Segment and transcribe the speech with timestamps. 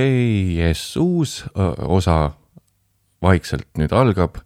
[0.00, 1.44] hei, jess, uus
[1.86, 2.30] osa
[3.22, 4.40] vaikselt nüüd algab.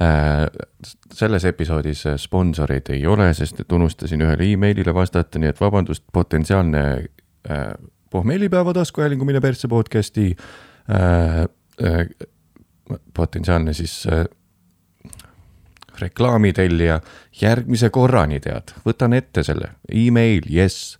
[0.00, 0.46] Äh,.
[1.12, 6.84] selles episoodis sponsoreid ei ole, sest et unustasin ühele emailile vastata, nii et vabandust, potentsiaalne
[7.50, 7.72] äh,
[8.10, 10.36] pohmellipäeva taskuhäälingu Mine persse podcast'i.
[10.90, 11.42] Äh,
[11.84, 12.06] äh,
[13.14, 14.24] potentsiaalne siis äh,
[16.00, 17.00] reklaamitellija
[17.40, 20.98] järgmise korrani tead, võtan ette selle, email, jess.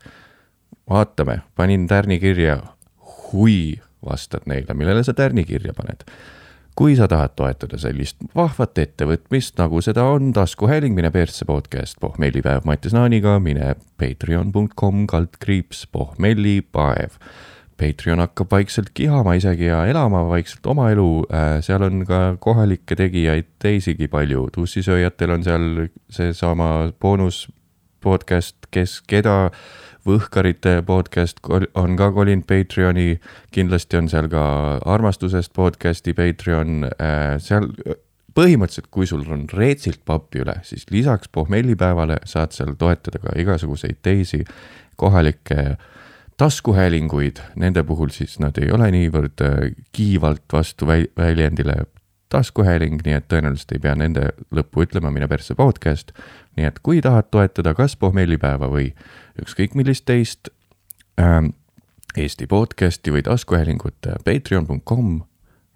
[0.90, 2.58] vaatame, panin tärni kirja,
[3.32, 6.06] hui vastad neile, millele sa tärni kirja paned.
[6.78, 12.64] kui sa tahad toetada sellist vahvat ettevõtmist, nagu seda on taskuhääling, mine persse podcast, pohmellipäev
[12.64, 17.18] Mattias Naaniga, mine patreon.com kaldkriips pohmellipäev
[17.80, 22.96] Patreon hakkab vaikselt kihama isegi ja elama vaikselt oma elu, äh, seal on ka kohalikke
[22.96, 25.68] tegijaid teisigi palju, tussisööjatel on seal
[26.12, 27.46] seesama boonus
[28.04, 29.50] podcast, kes, keda,
[30.10, 31.38] Võhkarite podcast
[31.78, 33.20] on ka kolinud Patreoni,
[33.54, 34.42] kindlasti on seal ka
[34.90, 37.68] armastusest podcast'i Patreon, äh, seal
[38.34, 44.00] põhimõtteliselt, kui sul on reetsilt pappi üle, siis lisaks pohmellipäevale saad seal toetada ka igasuguseid
[44.02, 44.42] teisi
[45.00, 45.76] kohalikke
[46.40, 51.84] taskuhäälinguid, nende puhul siis nad ei ole niivõrd äh, kiivalt vastu väljendile
[52.30, 56.14] taskuhääling, nii et tõenäoliselt ei pea nende lõppu ütlema, mine persse podcast.
[56.56, 58.90] Nii et kui tahad toetada kas pohmellipäeva või
[59.40, 60.50] ükskõik millist teist
[61.20, 61.52] ähm,
[62.16, 65.20] Eesti podcast'i või taskuhäälingut äh, patreon.com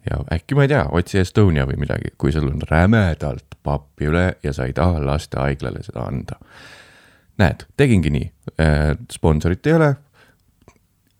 [0.09, 4.25] ja äkki ma ei tea, otsi Estonia või midagi, kui sul on rämedalt pappi üle
[4.43, 6.39] ja sa ei taha lastehaiglale seda anda.
[7.37, 8.31] näed, tegingi nii.
[8.59, 9.95] Äh,, sponsorit ei ole,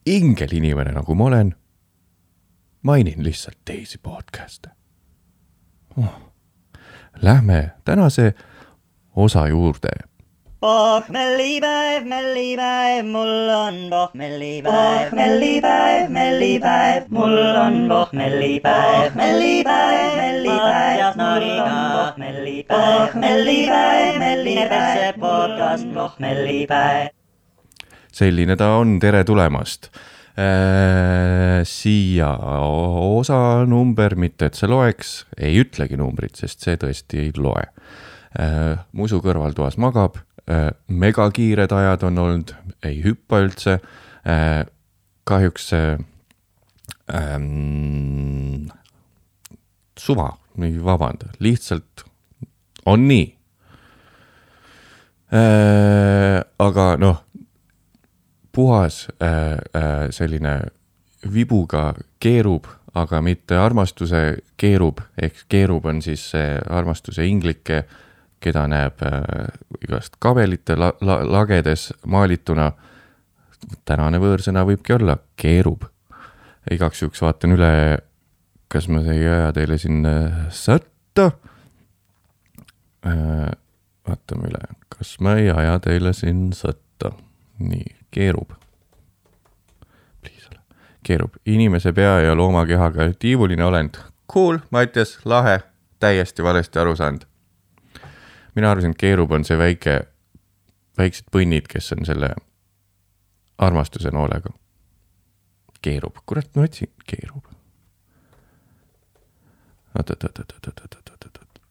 [0.05, 1.55] ingel inimene, nagu ma olen,
[2.85, 4.69] mainin lihtsalt teisi podcast'e.
[5.97, 6.21] Oh..
[7.21, 8.33] Lähme tänase
[9.15, 9.89] osa juurde.
[10.59, 23.11] pohmellipäev, mellipäev, mul on pohmellipäev, mellipäev, mellipäev, mul on pohmellipäev, mellipäev, mellipäev, mul on pohmellipäev,
[23.11, 27.07] pohmellipäev, melline perse podcast, pohmellipäev
[28.15, 29.89] selline ta on, tere tulemast
[30.39, 31.61] äh,.
[31.63, 37.95] siia osanumber, mitte et see loeks, ei ütlegi numbrit, sest see tõesti ei loe äh,.
[38.91, 40.17] Musu kõrvaltoas magab
[40.49, 43.79] äh,, megakiired ajad on olnud, ei hüppa üldse
[44.27, 44.65] äh,.
[45.25, 45.97] kahjuks äh,
[47.13, 48.67] ähm,
[49.97, 50.37] suva,
[50.83, 52.05] vabanda, lihtsalt
[52.85, 53.27] on nii
[55.33, 56.43] äh,.
[56.59, 57.25] aga noh
[58.55, 60.61] puhas äh, äh, selline
[61.33, 67.83] vibuga keerub, aga mitte armastuse keerub, ehk keerub on siis see armastuse inglike,
[68.45, 69.49] keda näeb äh,
[69.81, 72.71] igast kabelite la, la, lagedes maalituna.
[73.85, 75.85] tänane võõrsõna võibki olla keerub.
[76.71, 77.71] igaks juhuks vaatan üle,
[78.67, 81.31] kas ma ei aja teile siin äh, sõtta
[83.05, 83.51] äh,.
[84.05, 87.15] vaatame üle, kas ma ei aja teile siin sõtta,
[87.59, 88.53] nii keerub.
[91.05, 93.99] Keerub inimese pea ja looma kehaga tiivuline olend.
[94.33, 95.59] Cool, Mattias, lahe,
[96.01, 97.27] täiesti valesti aru saanud.
[98.55, 99.99] Mina arvasin, et keerub on see väike,
[100.97, 102.33] väiksed põnnid, kes on selle
[103.57, 104.53] armastuse noolega.
[105.81, 107.45] keerub, kurat, ma otsin, keerub.
[109.97, 111.61] oot, oot, oot, oot, oot, oot, oot, oot, oot.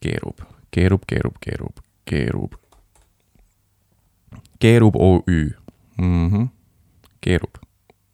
[0.00, 2.60] keerub, keerub, keerub, keerub, keerub
[4.60, 5.50] keerub OÜ
[5.98, 6.30] mm.
[6.30, 6.48] -hmm.
[7.20, 7.54] keerub.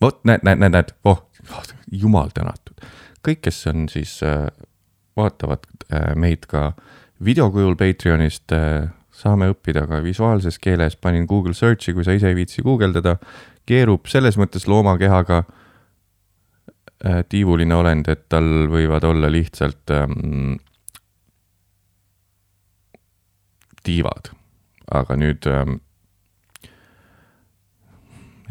[0.00, 1.30] vot näed, näed, näed, näed, oh,
[1.92, 2.80] jumal tänatud.
[3.28, 4.46] kõik, kes on siis äh,,
[5.16, 6.72] vaatavad äh, meid ka
[7.24, 12.36] videokujul Patreonist äh,, saame õppida ka visuaalses keeles, panin Google Search'i, kui sa ise ei
[12.36, 13.16] viitsi guugeldada.
[13.66, 20.60] keerub selles mõttes loomakehaga äh, tiivuline olend, et tal võivad olla lihtsalt ähm,
[23.82, 24.30] tiivad.
[24.86, 25.80] aga nüüd ähm,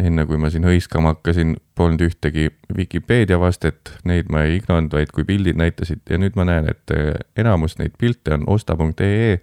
[0.01, 5.13] enne kui ma siin hõiskama hakkasin, polnud ühtegi Vikipeedia vastet, neid ma ei ignoranud, vaid
[5.15, 9.37] kui pildid näitasid ja nüüd ma näen, et eh, enamus neid pilte on osta.ee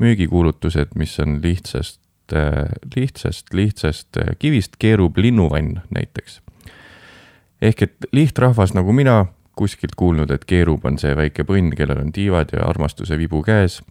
[0.00, 2.00] müügikuulutused, mis on lihtsast,
[2.32, 6.40] eh, lihtsast, lihtsast eh, kivist keerub linnuvann näiteks.
[7.60, 9.26] ehk et lihtrahvas nagu mina,
[9.58, 13.82] kuskilt kuulnud, et keerub on see väike põnn, kellel on tiivad ja armastuse vibu käes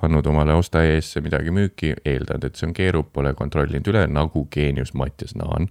[0.00, 4.46] pannud omale osta eesse midagi müüki, eeldanud, et see on keerub, pole kontrollinud üle, nagu
[4.52, 5.70] geenius Mattias Naan.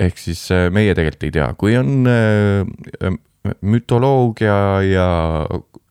[0.00, 3.14] ehk siis äh, meie tegelikult ei tea, kui on äh,
[3.64, 5.06] mütoloogia ja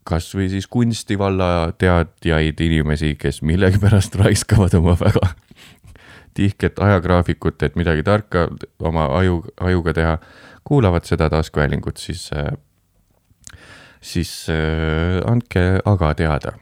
[0.05, 5.31] kasvõi siis kunstivalla teadjaid inimesi, kes millegipärast raiskavad oma väga
[6.35, 8.49] tihket ajagraafikut, et midagi tarka
[8.83, 10.15] oma aju, ajuga teha,
[10.67, 12.27] kuulavad seda taskuhäälingut, siis,
[14.05, 16.59] siis äh, andke aga teada.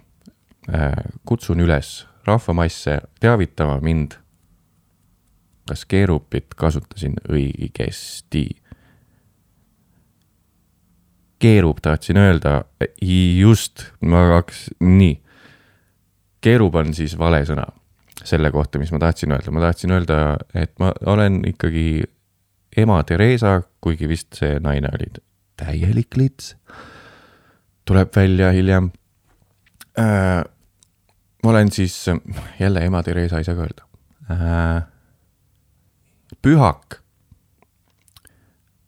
[1.28, 4.14] kutsun üles rahvamasse teavitama mind,
[5.68, 8.46] kas keerupit kasutasin õigesti
[11.44, 12.62] keerub, tahtsin öelda,
[13.02, 15.18] just, ma hakkas, nii.
[16.44, 17.66] keerub on siis vale sõna
[18.24, 20.20] selle kohta, mis ma tahtsin öelda, ma tahtsin öelda,
[20.56, 22.04] et ma olen ikkagi
[22.80, 25.12] ema Theresa, kuigi vist see naine oli
[25.60, 26.56] täielik lits.
[27.86, 28.92] Tuleb välja hiljem
[30.00, 30.44] äh,.
[31.44, 32.06] ma olen siis,
[32.60, 33.88] jälle ema Theresa ei saa ka öelda
[34.32, 34.84] äh,.
[36.42, 37.00] pühak.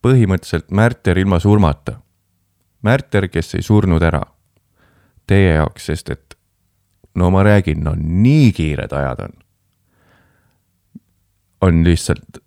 [0.01, 1.99] põhimõtteliselt märter ilma surmata
[2.85, 4.21] märter, kes ei surnud ära
[5.27, 6.35] teie jaoks, sest et
[7.17, 9.33] no ma räägin, no nii kiired ajad on.
[11.61, 12.37] on lihtsalt,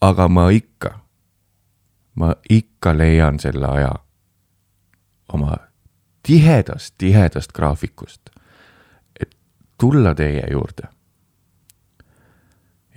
[0.00, 0.92] aga ma ikka,
[2.14, 3.94] ma ikka leian selle aja
[5.32, 5.56] oma
[6.22, 8.30] tihedast, tihedast graafikust,
[9.20, 9.34] et
[9.80, 10.88] tulla teie juurde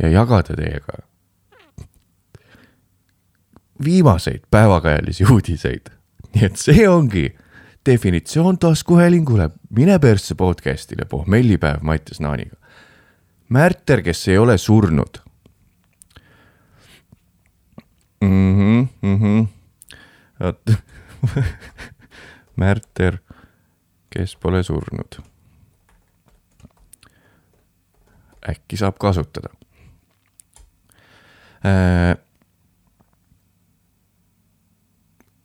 [0.02, 1.04] ja jagada teiega
[3.84, 5.94] viimaseid päevakajalisi uudiseid
[6.34, 7.28] nii et see ongi
[7.86, 12.56] definitsioon taskuhäälingule, mine persse podcast'ile pohmellipäev Mattias Naaniga.
[13.50, 15.20] märter, kes ei ole surnud
[18.22, 18.56] mm.
[18.56, 19.48] -hmm, mm -hmm.
[22.56, 23.20] märter,
[24.10, 25.22] kes pole surnud.
[28.44, 29.50] äkki saab kasutada
[31.64, 32.18] äh,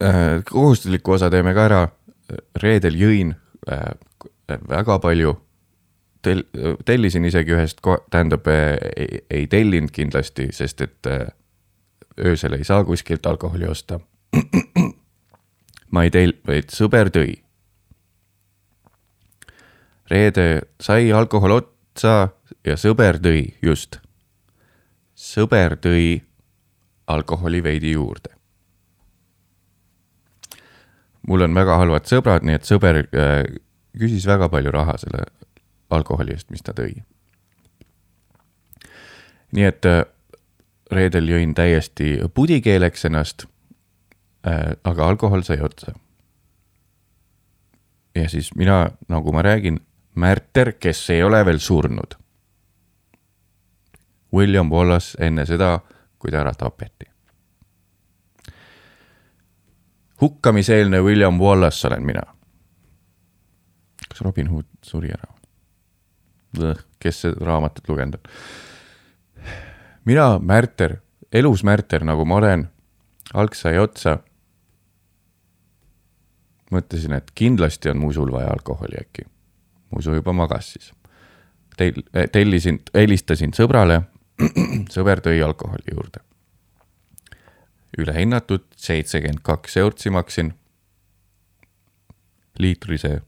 [0.05, 1.89] Äh, kohustusliku osa teeme ka ära.
[2.63, 3.33] reedel jõin
[3.73, 3.95] äh,
[4.69, 5.33] väga palju.
[6.23, 6.45] Tel-,
[6.85, 11.25] tellisin isegi ühest, tähendab ei, ei tellinud kindlasti, sest et äh,
[12.21, 14.01] öösel ei saa kuskilt alkoholi osta.
[15.91, 17.37] Ma ei tel-, vaid sõber tõi.
[20.11, 22.31] reede sai alkohol otsa
[22.65, 24.01] ja sõber tõi, just.
[25.15, 26.23] sõber tõi
[27.07, 28.39] alkoholi veidi juurde
[31.29, 33.43] mul on väga halvad sõbrad, nii et sõber äh,
[33.99, 35.27] küsis väga palju raha selle
[35.93, 36.95] alkoholi eest, mis ta tõi.
[39.53, 40.03] nii et äh,
[40.93, 43.47] reedel jõin täiesti pudikeeleks ennast.
[44.45, 45.93] Aga alkohol sai otsa.
[48.15, 49.81] ja siis mina, nagu ma räägin,
[50.15, 52.15] märter, kes ei ole veel surnud.
[54.35, 55.79] William Wallace enne seda,
[56.19, 57.09] kui ta ära tapeti
[60.21, 62.23] hukkamiseelne William Wallace olen mina.
[64.09, 65.35] kas Robin Hood suri ära?
[66.99, 68.31] kes seda raamatut lugenud on?
[70.05, 70.97] mina, Märter,
[71.33, 72.69] elus Märter, nagu ma olen,
[73.35, 74.19] alg sai otsa.
[76.75, 79.27] Mõtlesin, et kindlasti on musul vaja alkoholi äkki.
[79.95, 80.93] musu juba magas siis.
[81.77, 84.03] Tel-, tellisin, helistasin sõbrale,
[84.95, 86.29] sõber tõi alkoholi juurde
[87.99, 90.55] ülehinnatud, seitsekümmend kaks eurtsi maksin.
[92.59, 93.21] liitrise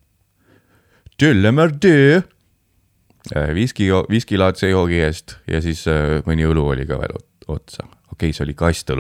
[3.37, 7.15] äh, viski, viskilaadse joogi eest ja siis äh, mõni õlu oli ka veel
[7.47, 7.87] otsa.
[7.87, 8.91] okei okay,, see oli kast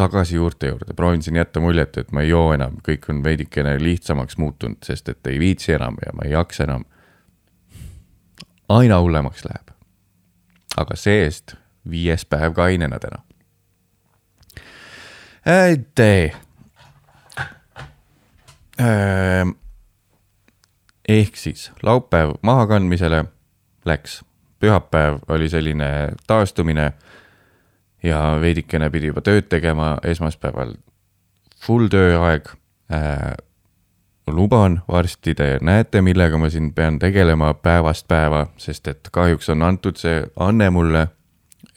[0.00, 4.38] tagasi juurte juurde, proovisin jätta muljet, et ma ei joo enam, kõik on veidikene lihtsamaks
[4.40, 6.84] muutunud, sest et ei viitsi enam ja ma ei jaksa enam.
[8.68, 9.74] aina hullemaks läheb.
[10.76, 11.56] aga see-eest
[11.90, 13.22] viies päev kainena täna.
[15.46, 16.32] et äh,
[21.08, 23.24] ehk siis laupäev mahakandmisele
[23.84, 24.22] läks,
[24.60, 26.92] pühapäev oli selline taastumine
[28.02, 30.74] ja veidikene pidi juba tööd tegema, esmaspäeval
[31.60, 32.48] full tööaeg
[32.92, 33.36] äh,.
[34.30, 39.62] luban, varsti te näete, millega ma siin pean tegelema päevast päeva, sest et kahjuks on
[39.62, 41.08] antud see anne mulle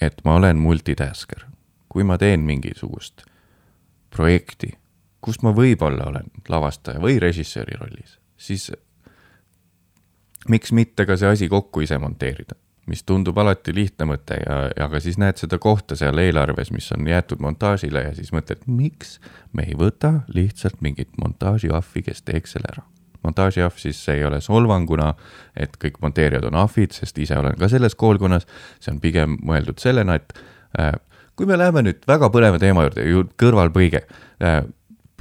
[0.06, 1.46] et ma olen multitasker.
[1.90, 3.22] kui ma teen mingisugust
[4.10, 4.72] projekti,
[5.22, 8.72] kus ma võib-olla olen lavastaja või režissööri rollis, siis
[10.50, 12.58] miks mitte ka see asi kokku ise monteerida,
[12.90, 17.08] mis tundub alati lihtne mõte ja, aga siis näed seda kohta seal eelarves, mis on
[17.08, 19.20] jäetud montaažile ja siis mõtled, miks
[19.54, 22.84] me ei võta lihtsalt mingit montaažiahvi, kes teeks selle ära
[23.24, 25.14] montaažiahv, siis ei ole solvanguna,
[25.56, 28.48] et kõik monteerijad on ahvid, sest ise olen ka selles koolkonnas.
[28.84, 30.34] see on pigem mõeldud sellena, et
[30.80, 30.92] äh,
[31.36, 34.04] kui me läheme nüüd väga põneva teema juurde, kõrvalpõige
[34.44, 34.64] äh,.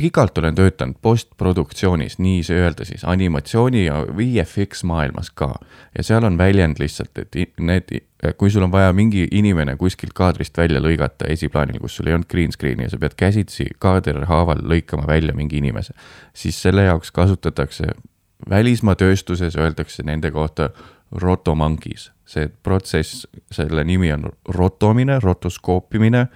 [0.03, 5.55] Pikalt olen töötanud postproduktsioonis, nii see öelda siis, animatsiooni ja VFX maailmas ka.
[5.97, 7.93] ja seal on väljend lihtsalt, et need,
[8.39, 12.31] kui sul on vaja mingi inimene kuskilt kaadrist välja lõigata esiplaanil, kus sul ei olnud
[12.31, 15.95] green screen'i ja sa pead käsitsi kaaderhaaval lõikama välja mingi inimese,
[16.35, 17.95] siis selle jaoks kasutatakse,
[18.51, 20.73] välismaa tööstuses öeldakse nende kohta
[21.13, 22.11] rotomonkis.
[22.33, 26.27] see protsess, selle nimi on rotomine, rotoskoopimine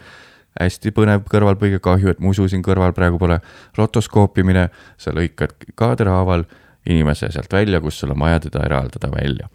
[0.60, 3.40] hästi põnev kõrvalpõige, kahju, et musu siin kõrval praegu pole.
[3.76, 6.44] rotoskoopimine, sa lõikad kaaderhaaval
[6.86, 9.48] inimese sealt välja, kus sul on vaja teda eraldada välja.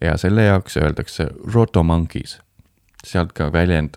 [0.00, 2.38] ja selle jaoks öeldakse rotomonkis.
[3.04, 3.96] sealt ka väljend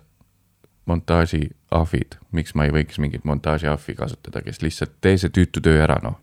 [0.86, 5.98] montaažiahvid, miks ma ei võiks mingit montaažiahvi kasutada, kes lihtsalt tee see tüütu töö ära,
[6.02, 6.20] noh.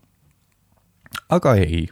[1.28, 1.88] aga ei,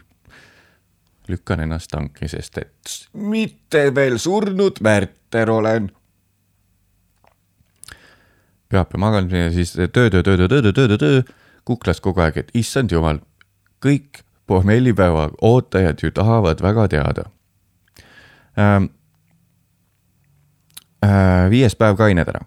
[1.27, 5.91] lükkan ennast tanki, sest et mitte veel surnud märter olen
[8.73, 11.21] pühapäeva magamine ja siis töö, töö, töö, töö, töö, töö, töö, töö,
[11.65, 13.21] kuklas kogu aeg, et issand jumal,
[13.83, 17.29] kõik pohmellipäeva ootajad ju tahavad väga teada
[18.59, 18.91] ähm,.
[21.03, 22.45] Äh, viies päev kained ära.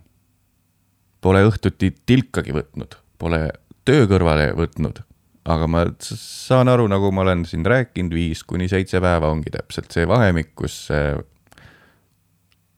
[1.20, 3.40] Pole õhtuti tilkagi võtnud, pole
[3.84, 5.02] töö kõrvale võtnud,
[5.44, 9.92] aga ma saan aru, nagu ma olen siin rääkinud, viis kuni seitse päeva ongi täpselt
[9.92, 11.18] see vahemik, kus äh,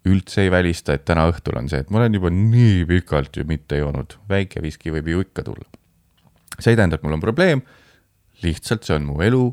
[0.09, 3.45] üldse ei välista, et täna õhtul on see, et ma olen juba nii pikalt ju
[3.49, 5.69] mitte joonud, väike viski võib ju ikka tulla.
[6.59, 7.63] see ei tähenda, et mul on probleem,
[8.43, 9.45] lihtsalt see on mu elu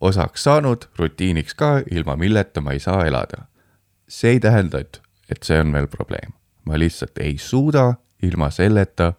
[0.00, 3.46] osaks saanud, rutiiniks ka, ilma milleta ma ei saa elada.
[4.08, 6.32] see ei tähenda, et, et see on veel probleem,
[6.64, 9.12] ma lihtsalt ei suuda ilma selleta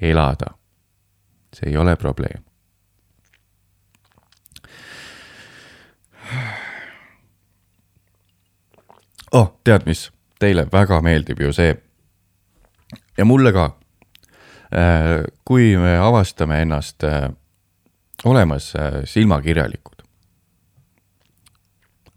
[0.00, 0.54] elada.
[1.54, 2.42] see ei ole probleem.
[9.34, 10.08] Oh, tead mis,
[10.40, 11.74] teile väga meeldib ju see
[13.18, 13.72] ja mulle ka.
[15.44, 17.28] kui me avastame ennast äh,
[18.24, 20.02] olemas äh, silmakirjalikud.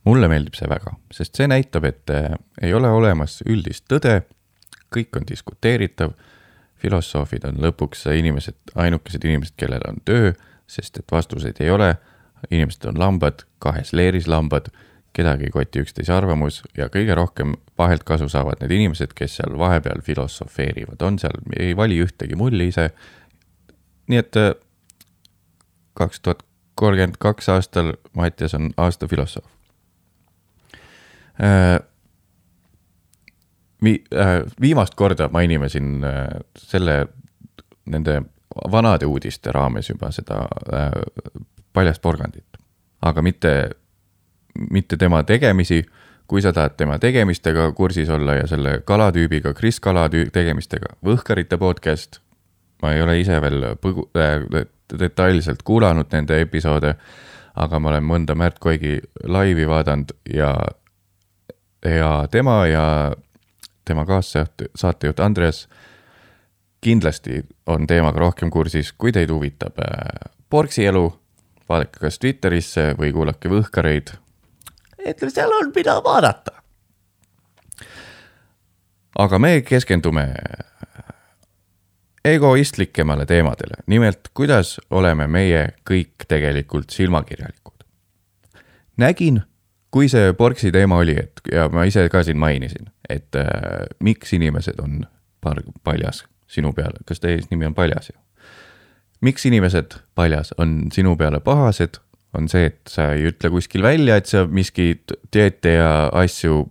[0.04, 2.32] mulle meeldib see väga, sest see näitab, et äh,
[2.62, 4.22] ei ole olemas üldist tõde,
[4.96, 6.16] kõik on diskuteeritav,
[6.82, 10.32] filosoofid on lõpuks inimesed, ainukesed inimesed, kellel on töö,
[10.68, 11.92] sest et vastuseid ei ole,
[12.50, 14.72] inimesed on lambad, kahes leeris lambad
[15.18, 19.58] kedagi ei koti üksteise arvamus ja kõige rohkem vahelt kasu saavad need inimesed, kes seal
[19.60, 22.90] vahepeal filosofeerivad, on seal, ei vali ühtegi mulli ise.
[24.08, 24.38] nii et
[25.98, 26.44] kaks tuhat
[26.78, 29.46] kolmkümmend kaks aastal Mattias on aasta filosoof
[31.42, 31.80] äh,.
[33.84, 37.08] Vi- äh,, viimast korda mainime siin äh, selle,
[37.86, 38.22] nende
[38.72, 40.40] vanade uudiste raames juba seda
[40.74, 40.92] äh,
[41.74, 42.58] paljast porgandit,
[43.06, 43.52] aga mitte
[44.72, 45.84] mitte tema tegemisi,
[46.28, 52.20] kui sa tahad tema tegemistega kursis olla ja selle kalatüübiga, Kris Kala tegemistega, Võhkarite podcast.
[52.82, 54.68] ma ei ole ise veel põgu- äh,,
[55.00, 56.96] detailselt kuulanud nende episoode,
[57.56, 60.54] aga ma olen mõnda Märt Koigi laivi vaadanud ja,
[61.86, 63.16] ja tema ja
[63.86, 65.68] tema kaassaatejuht, saatejuht Andres
[66.82, 71.08] kindlasti on teemaga rohkem kursis, kui teid huvitab äh, Porksi elu,
[71.70, 74.14] vaadake kas Twitterisse või kuulake Võhkareid
[75.14, 76.52] ütleme, seal on, mida vaadata.
[79.18, 80.28] aga me keskendume
[82.26, 87.86] egoistlikemale teemadele, nimelt kuidas oleme meie kõik tegelikult silmakirjalikud.
[88.98, 89.42] nägin,
[89.92, 94.34] kui see Porksi teema oli, et ja ma ise ka siin mainisin, et äh, miks
[94.34, 95.06] inimesed on
[95.42, 98.20] par-, paljas sinu peale, kas teie nimi on Paljas ju?
[99.22, 101.98] miks inimesed paljas on sinu peale pahased
[102.38, 106.65] on see, et sa ei ütle kuskil välja, et sa miskit dieete ja asju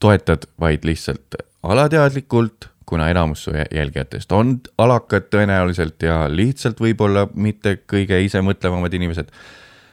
[0.00, 7.76] toetad, vaid lihtsalt alateadlikult, kuna enamus su jälgijatest on alakad tõenäoliselt ja lihtsalt võib-olla mitte
[7.90, 9.30] kõige isemõtlevamad inimesed,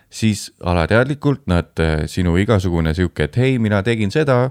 [0.10, 1.74] siis alateadlikult nad,
[2.10, 4.48] sinu igasugune sihuke, et hei, mina tegin seda,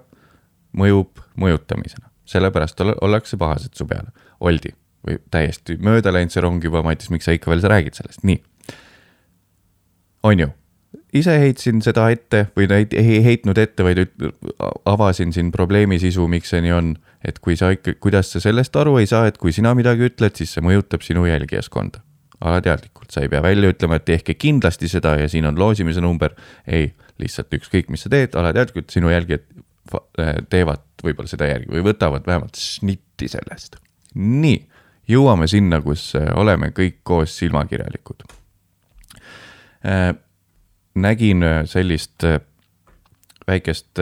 [0.77, 2.11] mõjub mõjutamisena.
[2.27, 4.73] sellepärast ollakse pahased su peale, oldi.
[5.07, 8.41] Või täiesti mööda läinud see rong juba, Matis, miks sa ikka veel räägid sellest, nii
[10.27, 10.49] on ju,
[11.15, 14.03] ise heitsin seda ette või ei heitnud ette, vaid
[14.89, 16.95] avasin siin probleemi sisu, miks see nii on.
[17.27, 20.37] et kui sa ikka, kuidas sa sellest aru ei saa, et kui sina midagi ütled,
[20.39, 22.03] siis see mõjutab sinu jälgijaskonda.
[22.41, 26.35] alateadlikult, sa ei pea välja ütlema, et tehke kindlasti seda ja siin on loosimise number.
[26.67, 29.47] ei, lihtsalt ükskõik, mis sa teed, alateadlikult sinu jälgijad
[30.51, 33.77] teevad võib-olla seda järgi või võtavad vähemalt snitti sellest.
[34.15, 34.65] nii,
[35.09, 38.36] jõuame sinna, kus oleme kõik koos silmakirjalikud Äh,
[40.97, 42.41] nägin äh, sellist äh,
[43.47, 43.99] väikest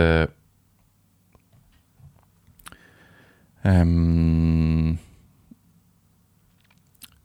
[3.66, 4.98] ähm,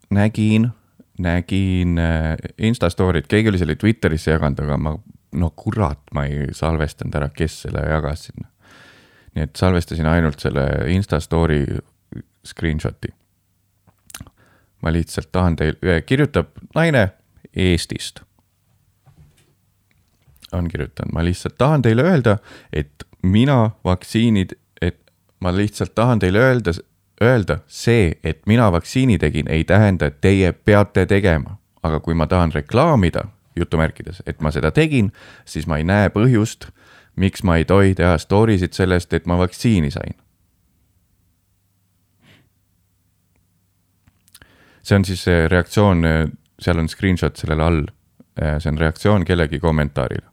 [0.09, 0.69] nägin,
[1.17, 4.95] nägin äh, Insta story't, keegi oli selle Twitterisse jaganud, aga ma,
[5.31, 8.49] no kurat, ma ei salvestanud ära, kes selle jagas sinna.
[9.35, 11.63] nii et salvestasin ainult selle Insta story
[12.47, 13.13] screenshot'i.
[14.81, 17.09] ma lihtsalt tahan teil, kirjutab naine
[17.55, 18.28] Eestist.
[20.53, 22.37] On kirjutanud, ma lihtsalt tahan teile öelda,
[22.73, 24.99] et mina vaktsiinid, et
[25.39, 26.73] ma lihtsalt tahan teile öelda,
[27.21, 31.57] öelda see, et mina vaktsiini tegin, ei tähenda, et teie peate tegema.
[31.83, 33.21] aga kui ma tahan reklaamida,
[33.55, 35.13] jutumärkides, et ma seda tegin,
[35.45, 36.65] siis ma ei näe põhjust,
[37.15, 40.17] miks ma ei tohi teha story sid sellest, et ma vaktsiini sain.
[44.83, 46.03] see on siis see reaktsioon,
[46.59, 47.85] seal on screenshot sellele all.
[48.59, 50.28] see on reaktsioon kellegi kommentaarile.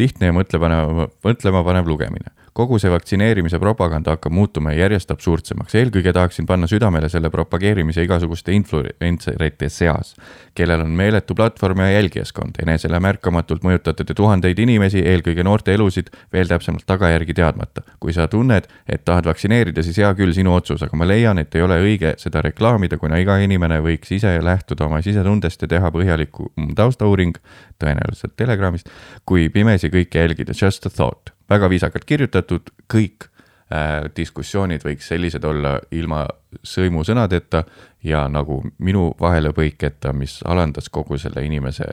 [0.00, 6.12] Lihtne ja mõtlepanev, mõtlema panev lugemine kogu see vaktsineerimise propaganda hakkab muutuma järjest absurdsemaks, eelkõige
[6.14, 10.14] tahaksin panna südamele selle propageerimise igasuguste influencerite seas,
[10.54, 16.12] kellel on meeletu platvorm ja jälgijaskond, enesele märkamatult mõjutate te tuhandeid inimesi, eelkõige noorte elusid,
[16.32, 17.82] veel täpsemalt tagajärgi teadmata.
[18.00, 21.54] kui sa tunned, et tahad vaktsineerida, siis hea küll, sinu otsus, aga ma leian, et
[21.54, 25.90] ei ole õige seda reklaamida, kuna iga inimene võiks ise lähtuda oma sisetundest ja teha
[25.90, 27.38] põhjaliku taustauuring,
[27.82, 28.90] tõenäoliselt Telegramist,
[29.26, 35.44] kui pimesi kõike jälgida, just a thought väga viisakalt kirjutatud, kõik äh, diskussioonid võiks sellised
[35.44, 36.24] olla ilma
[36.64, 37.64] sõimusõnadeta
[38.04, 41.84] ja nagu minu vahelepõiketa, mis alandas kogu selle inimese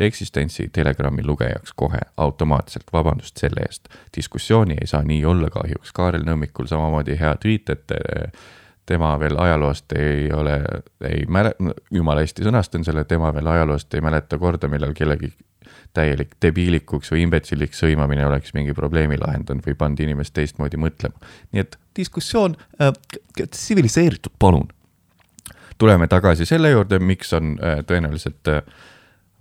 [0.00, 3.88] eksistentsi Telegrami lugejaks kohe automaatselt, vabandust selle eest.
[4.16, 7.94] diskussiooni ei saa nii olla kahjuks, Kaarel Nõmmikul samamoodi hea tweet, et
[8.90, 10.56] tema veel ajaloost ei ole,
[11.06, 11.54] ei mäle-,
[11.94, 15.30] jumala hästi sõnastan selle, tema veel ajaloost ei mäleta korda, millal kellegi
[15.94, 21.18] täielik debiilikuks või imbetsilliks sõimamine oleks mingi probleemi lahendanud või pannud inimest teistmoodi mõtlema.
[21.52, 22.92] nii et diskussioon äh,
[23.42, 24.68] tsiviliseeritud, palun.
[25.78, 28.62] tuleme tagasi selle juurde, miks on äh, tõenäoliselt äh,,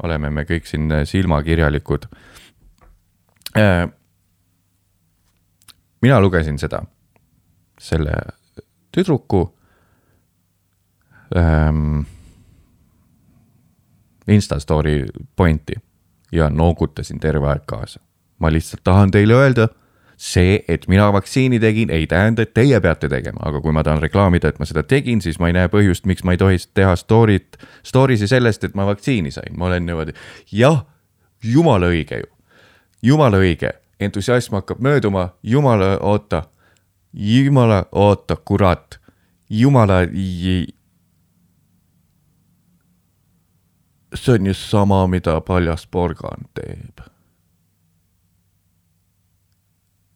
[0.03, 2.07] oleme me kõik siin äh, silmakirjalikud
[3.57, 3.89] äh,.
[6.01, 6.81] mina lugesin seda,
[7.79, 8.15] selle
[8.91, 9.43] tüdruku
[11.37, 12.01] ähm,
[14.29, 15.73] Insta story pointi
[16.31, 17.99] ja noogutasin terve aeg kaasa.
[18.39, 19.67] ma lihtsalt tahan teile öelda,
[20.19, 23.99] see, et mina vaktsiini tegin, ei tähenda, et teie peate tegema, aga kui ma tahan
[24.03, 26.93] reklaamida, et ma seda tegin, siis ma ei näe põhjust, miks ma ei tohiks teha
[26.99, 30.15] story't, story'si sellest, et ma vaktsiini sain, ma olen niimoodi,
[30.55, 30.81] jah,
[31.43, 32.31] jumala õige ju,
[33.11, 36.43] jumala õige, entusiasm hakkab mööduma, jumala oota,
[37.13, 38.99] jumala oota, kurat,
[39.49, 40.01] jumala
[44.15, 47.01] see on just sama, mida paljas porgand teeb.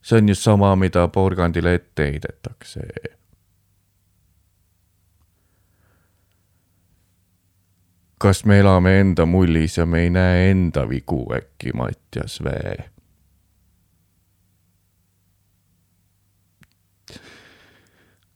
[0.02, 2.80] see on just sama, mida porgandile ette heidetakse.
[8.18, 12.93] kas me elame enda mullis ja me ei näe enda vigu äkki, Mattias Vee?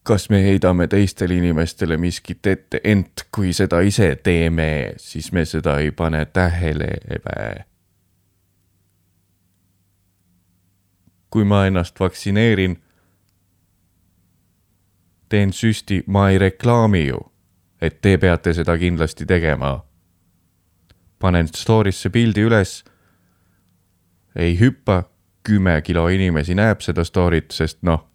[0.09, 5.75] Kas me heidame teistele inimestele miskit ette, ent kui seda ise teeme, siis me seda
[5.85, 6.95] ei pane tähele.
[11.31, 12.79] kui ma ennast vaktsineerin,
[15.29, 17.19] teen süsti, ma ei reklaami ju,
[17.81, 19.85] et te peate seda kindlasti tegema.
[21.19, 22.85] panen story'sse pildi üles.
[24.37, 25.03] ei hüppa,
[25.43, 28.09] kümme kilo inimesi näeb seda story't, sest noh,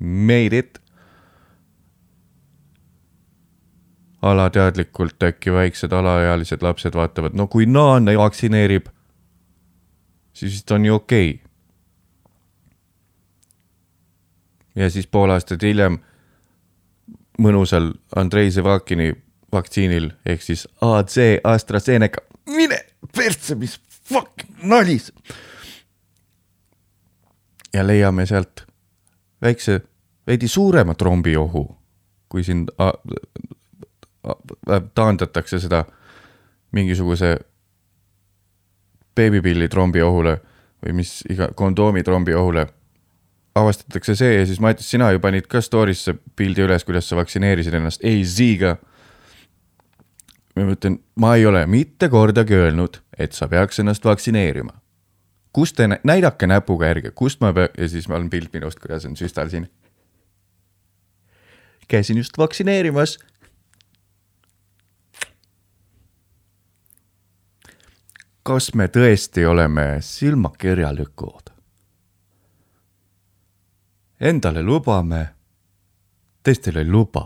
[0.00, 0.83] made it
[4.24, 8.86] alateadlikult äkki väiksed alaealised lapsed vaatavad, no kui Naan vaktsineerib,
[10.32, 11.50] siis vist on ju okei okay..
[14.74, 15.98] ja siis pool aastat hiljem
[17.38, 19.12] mõnusal Andrei Zevakini
[19.52, 22.78] vaktsiinil ehk siis AC AstraZeneca, mine
[23.16, 25.14] persse, mis fuck nali see.
[27.74, 28.64] ja leiame sealt
[29.42, 29.80] väikse,
[30.26, 31.66] veidi suurema trombiohu,
[32.28, 32.66] kui siin
[34.94, 35.84] taandatakse seda
[36.72, 37.36] mingisuguse
[39.14, 40.38] beebipilli trombiohule
[40.84, 42.66] või mis iga, kondoomi trombiohule.
[43.54, 47.74] avastatakse see ja siis Mattias, sina ju panid ka story'sse pildi üles, kuidas sa vaktsineerisid
[47.74, 48.76] ennast AZ-ga.
[50.56, 54.72] ma mõtlen, ma ei ole mitte kordagi öelnud, et sa peaks ennast vaktsineerima.
[55.52, 59.16] kust te, näidake näpuga järge, kust ma pea-, ja siis on pilt minust, kuidas on
[59.16, 59.70] süstal siin.
[61.88, 63.18] käisin just vaktsineerimas
[68.44, 71.48] kas me tõesti oleme silmakirjalikud?
[74.20, 75.22] Endale lubame,
[76.42, 77.24] teistele ei luba.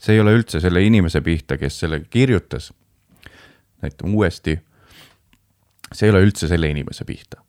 [0.00, 2.72] see ei ole üldse selle inimese pihta, kes selle kirjutas.
[3.82, 4.58] näitame uuesti.
[5.92, 7.44] see ei ole üldse selle inimese pihta.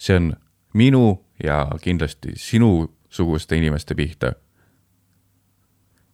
[0.00, 0.36] see on
[0.74, 4.32] minu ja kindlasti sinusuguste inimeste pihta.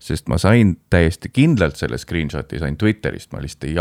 [0.04, 3.78] Sest ma sain täiesti kindlalt selle screenshot'i sain Twitterist, ma lihtsalt ei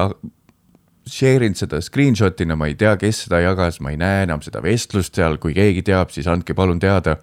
[1.09, 4.61] share inud seda screenshot'ina, ma ei tea, kes seda jagas, ma ei näe enam seda
[4.63, 7.17] vestlust seal, kui keegi teab, siis andke palun teada.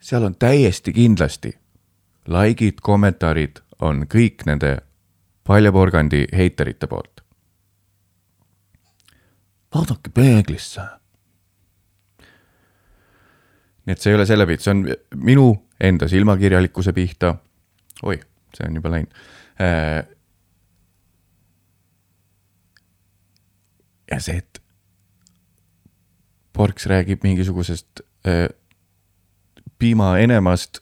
[0.00, 1.54] seal on täiesti kindlasti
[2.28, 4.78] likeid, kommentaarid on kõik nende
[5.44, 7.20] paljaporgandi heiterite poolt.
[9.74, 10.80] vaadake peeglisse.
[13.84, 14.86] nii et see ei ole selle pihta, see on
[15.20, 17.34] minu enda silmakirjalikkuse pihta.
[18.02, 18.20] oi,
[18.56, 19.14] see on juba läinud
[19.60, 20.04] äh,
[24.10, 24.62] ja see, et
[26.54, 28.48] Porks räägib mingisugusest äh,
[29.78, 30.78] piimaenemast.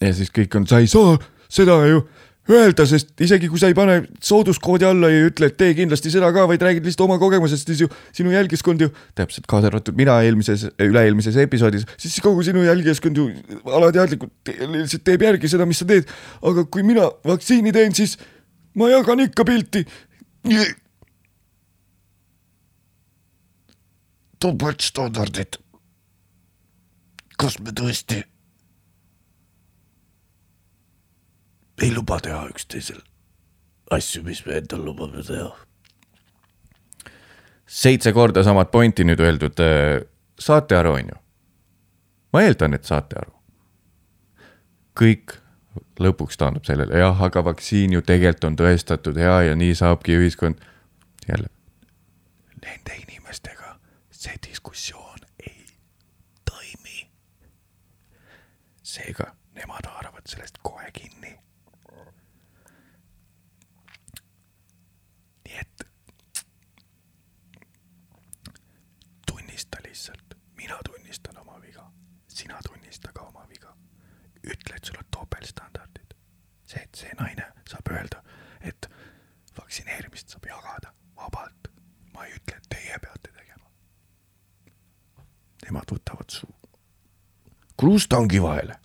[0.00, 1.16] ja siis kõik on, sa ei saa
[1.48, 2.04] seda ju
[2.50, 6.12] öelda, sest isegi kui sa ei pane sooduskoodi alla ja ei ütle, et tee kindlasti
[6.14, 9.98] seda ka, vaid räägid lihtsalt oma kogemusest, siis ju sinu jälgijaskond ju, täpselt kaasa arvatud
[9.98, 13.28] mina eelmises, üle-eelmises episoodis, siis kogu sinu jälgijaskond ju
[13.66, 16.10] alateadlikult lihtsalt teeb järgi seda, mis sa teed.
[16.46, 18.16] aga kui mina vaktsiini teen, siis
[18.78, 19.84] ma jagan ikka pilti
[24.40, 25.58] topeltstandardid.
[27.36, 28.22] kas me tõesti
[31.82, 33.00] ei luba teha üksteisel
[33.90, 35.50] asju, mis me endal lubame teha?
[37.66, 39.60] seitse korda samat pointi nüüd öeldud,
[40.38, 41.18] saate aru, on ju?
[42.32, 43.34] ma eeldan, et saate aru.
[45.00, 45.36] kõik
[46.00, 50.60] lõpuks taandub sellele, jah, aga vaktsiin ju tegelikult on tõestatud hea ja nii saabki ühiskond.
[51.28, 51.48] jälle,
[52.62, 53.76] nende inimestega
[54.10, 55.66] see diskussioon ei
[56.44, 57.10] toimi.
[58.82, 61.38] seega nemad haaravad sellest kohe kinni.
[65.46, 65.86] nii et
[69.26, 71.90] tunnista lihtsalt, mina tunnistan oma viga,
[72.28, 73.76] sina tunnista ka oma viga.
[74.46, 76.14] Ütle, et sul on topeltstandardid.
[76.66, 78.22] see, et see naine saab öelda,
[78.60, 78.90] et
[79.58, 81.70] vaktsineerimist saab jagada vabalt.
[82.14, 83.66] ma ei ütle, et teie peate tegema
[85.66, 86.46] nemad võtavad su
[87.76, 88.78] kruustangi vahele,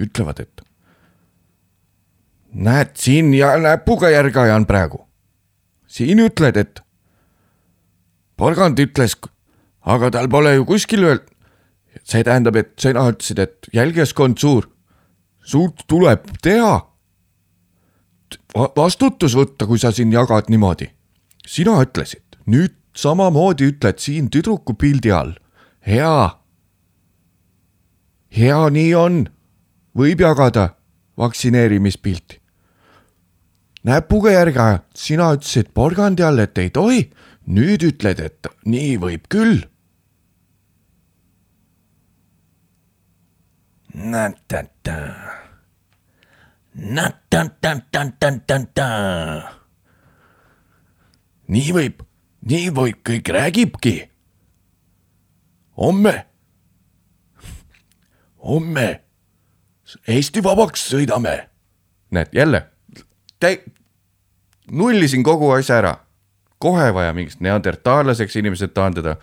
[0.00, 0.62] ütlevad, et
[2.52, 5.06] näed, siin ja näpuga järge ajan praegu.
[5.86, 6.80] siin ütled, et
[8.36, 9.16] porgand ütles,
[9.80, 11.30] aga tal pole ju kuskil öeldud.
[12.04, 14.68] see tähendab, et sina ütlesid, et jälgijaskond suur,
[15.50, 16.78] suurt tuleb teha.
[18.76, 20.90] vastutus võtta, kui sa siin jagad niimoodi.
[21.46, 25.34] sina ütlesid, nüüd samamoodi ütled siin tüdruku pildi all
[25.86, 26.40] hea.
[28.30, 29.24] hea nii on,
[29.96, 30.68] võib jagada
[31.18, 32.40] vaktsineerimispilti.
[33.84, 37.10] näpuga järge aja, sina ütlesid porgandi all, et ei tohi,
[37.46, 39.66] nüüd ütled, et nii võib küll.
[43.90, 45.39] nätata, nätata,
[51.50, 52.00] nii võib,
[52.48, 53.94] nii võib, kõik räägibki
[55.80, 56.14] homme,
[58.44, 58.88] homme
[60.06, 61.48] Eesti vabaks sõidame.
[62.10, 62.62] näed jälle,
[63.40, 63.64] täi-,
[64.70, 65.96] nullisin kogu asja ära.
[66.58, 69.16] kohe vaja mingist neandertaallaseks inimesed taandada.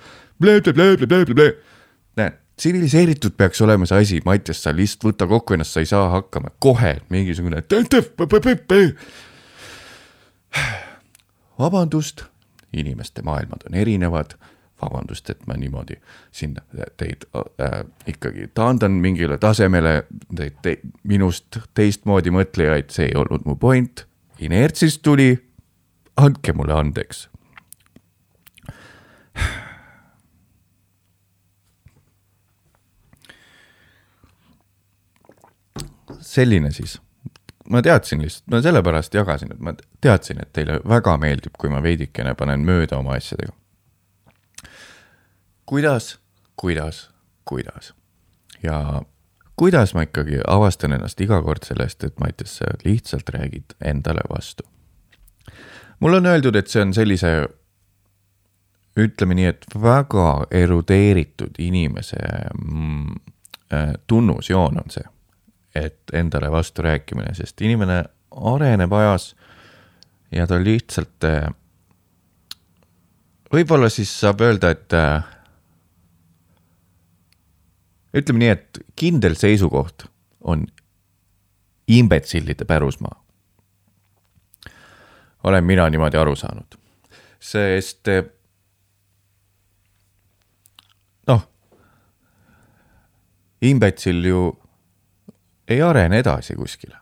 [2.57, 6.51] Tsiviliseeritud peaks olema see asi, Mattias, sa lihtsalt võta kokku ennast, sa ei saa hakkama,
[6.59, 7.61] kohe mingisugune.
[11.59, 12.23] vabandust,
[12.73, 14.37] inimeste maailmad on erinevad
[14.81, 15.97] vabandust, et ma niimoodi
[16.31, 16.55] siin
[16.97, 20.03] teid äh, ikkagi taandan mingile tasemele,
[20.35, 24.05] teid te, minust teistmoodi mõtlejaid, see ei olnud mu point.
[24.39, 25.31] inertsist tuli,
[26.17, 27.29] andke mulle andeks.
[36.27, 36.97] Selline siis,
[37.71, 41.81] ma teadsin lihtsalt, ma sellepärast jagasin, et ma teadsin, et teile väga meeldib, kui ma
[41.83, 43.55] veidikene panen mööda oma asjadega.
[45.67, 46.15] Kuidas,
[46.55, 47.09] kuidas,
[47.45, 47.93] kuidas?
[48.63, 49.01] Ja
[49.57, 54.63] kuidas ma ikkagi avastan ennast iga kord sellest, et Mattias, sa lihtsalt räägid endale vastu.
[55.99, 57.31] mulle on öeldud, et see on sellise,
[58.97, 62.21] ütleme nii, et väga erudeeritud inimese
[62.53, 63.15] mm,
[63.73, 65.03] äh, tunnusjoon on see,
[65.77, 69.31] et endale vastu rääkimine, sest inimene areneb ajas
[70.31, 71.47] ja ta lihtsalt äh,
[73.53, 75.27] võib-olla siis saab öelda, et äh,
[78.17, 80.07] ütleme nii, et kindel seisukoht
[80.41, 80.65] on
[81.87, 83.23] imbetsillide pärusmaa.
[85.43, 86.75] olen mina niimoodi aru saanud,
[87.39, 88.25] sest eh,
[91.27, 91.45] noh,
[93.61, 94.41] imbetsill ju
[95.67, 96.95] ei arene edasi kuskile.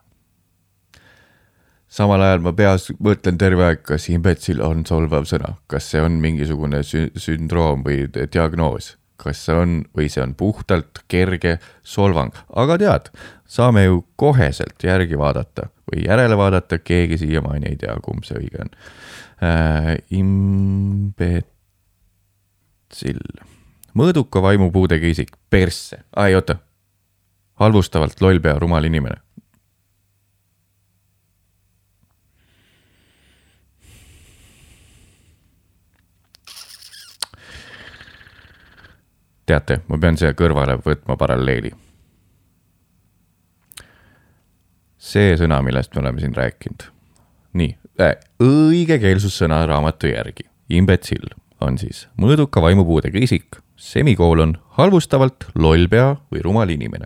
[1.95, 6.17] samal ajal ma peas mõtlen terve aeg, kas imbetsill on solvav sõna, kas see on
[6.19, 12.33] mingisugune sü sündroom või di- diagnoos, kas see on või see on puhtalt kerge solvang,
[12.51, 13.09] aga tead,
[13.47, 18.61] saame ju koheselt järgi vaadata või järele vaadata, keegi siiamaani ei tea, kumb see õige
[18.65, 18.69] on.
[19.45, 19.97] Äh,.
[20.15, 21.45] imbetsill,
[23.93, 26.57] mõõduka vaimupuudega isik, persse, ai oota,
[27.61, 29.21] halvustavalt lollpea rumal inimene.
[39.45, 41.71] teate, ma pean siia kõrvale võtma paralleeli.
[45.05, 46.87] see sõna, millest me oleme siin rääkinud,
[47.53, 51.29] nii äh,, õigekeelsussõna raamatu järgi, imbetsill
[51.61, 57.05] on siis mõõduka vaimupuudega isik, semikoolon, halvustavalt lollpea või rumal inimene.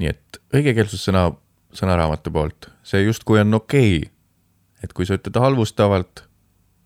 [0.00, 1.30] Nii et õigekeelsussõna
[1.76, 4.10] sõnaraamatu poolt, see justkui on okei okay..
[4.84, 6.24] et kui sa ütled halvustavalt,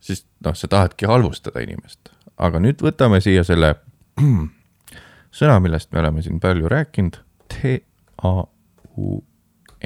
[0.00, 3.74] siis noh, sa tahadki halvustada inimest, aga nüüd võtame siia selle
[5.38, 7.20] sõna, millest me oleme siin palju rääkinud,
[7.50, 7.80] T
[8.22, 8.34] A
[8.96, 9.20] U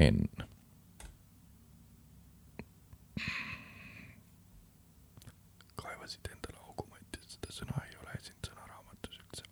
[0.01, 0.25] N.
[5.79, 9.43] kaevasid endale augu, ma ütlesin, et seda sõna ei ole siin sõnaraamatus üldse.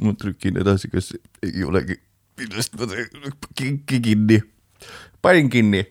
[0.00, 1.96] Ma trükin edasi, kas ei olegi,
[2.40, 3.08] millest ma teen,
[3.56, 4.42] kinki kinni,
[5.22, 5.86] panin kinni.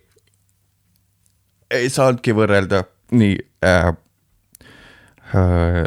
[1.71, 3.91] ei saanudki võrrelda, nii äh,.
[5.29, 5.83] Äh,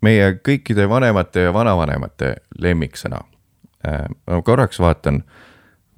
[0.00, 3.20] meie kõikide vanemate ja vanavanemate lemmiksõna.
[3.84, 5.22] Ma korraks vaatan,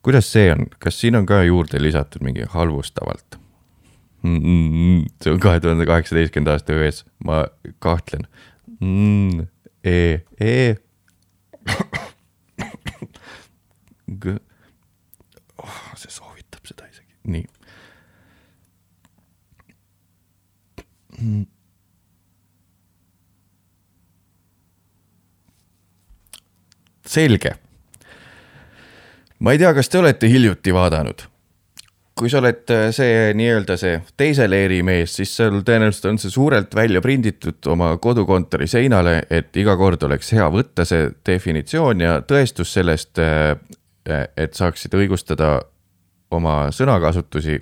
[0.03, 3.39] kuidas see on, kas siin on ka juurde lisatud mingi halvustavalt
[4.23, 4.39] mm?
[4.39, 7.45] -mm, see on kahe tuhande kaheksateistkümnenda aasta öös, ma
[7.79, 8.27] kahtlen
[8.81, 9.47] mm,.
[9.85, 10.75] E, E
[14.23, 14.39] G-
[15.59, 15.81] oh,.
[15.97, 17.47] see soovitab seda isegi, nii.
[27.07, 27.55] selge.
[29.43, 31.29] Ma ei tea, kas te olete hiljuti vaadanud.
[32.19, 36.31] kui sa oled äh, see nii-öelda see teise leeri mees, siis seal tõenäoliselt on see
[36.31, 42.19] suurelt välja prinditud oma kodukontori seinale, et iga kord oleks hea võtta see definitsioon ja
[42.21, 43.19] tõestus sellest,
[44.05, 45.55] et saaksid õigustada
[46.37, 47.57] oma sõnakasutusi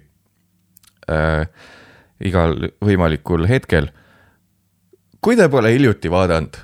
[1.10, 1.46] äh,
[2.20, 3.90] igal võimalikul hetkel.
[5.20, 6.56] kui te pole hiljuti vaadanud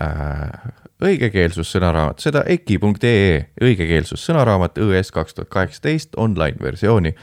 [0.00, 0.72] äh,
[1.04, 7.14] õigekeelsussõnaraamat, seda eki.ee õigekeelsussõnaraamat õs kaks tuhat kaheksateist online versiooni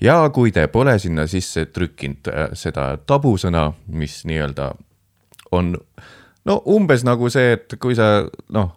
[0.00, 4.70] ja kui te pole sinna sisse trükkinud äh, seda tabusõna, mis nii-öelda
[5.52, 5.74] on
[6.44, 8.74] no umbes nagu see, et kui sa noh,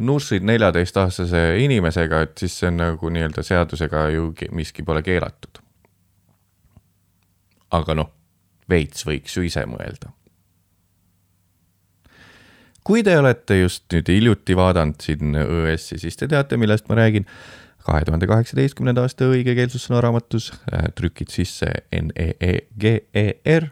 [0.00, 5.60] nussid neljateistaastase inimesega, et siis see on nagu nii-öelda seadusega ju miski pole keelatud.
[7.70, 8.08] aga noh,
[8.68, 10.10] veits võiks ju ise mõelda
[12.90, 17.26] kui te olete just nüüd hiljuti vaadanud siin ÖS-i, siis te teate, millest ma räägin.
[17.80, 23.70] kahe tuhande kaheksateistkümnenda aasta õigekeelsussõnaraamatus äh, trükid sisse N E E G E R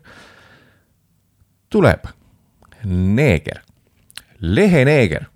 [1.69, 2.07] tuleb
[2.85, 3.61] neeger,
[4.41, 5.27] leheneeger,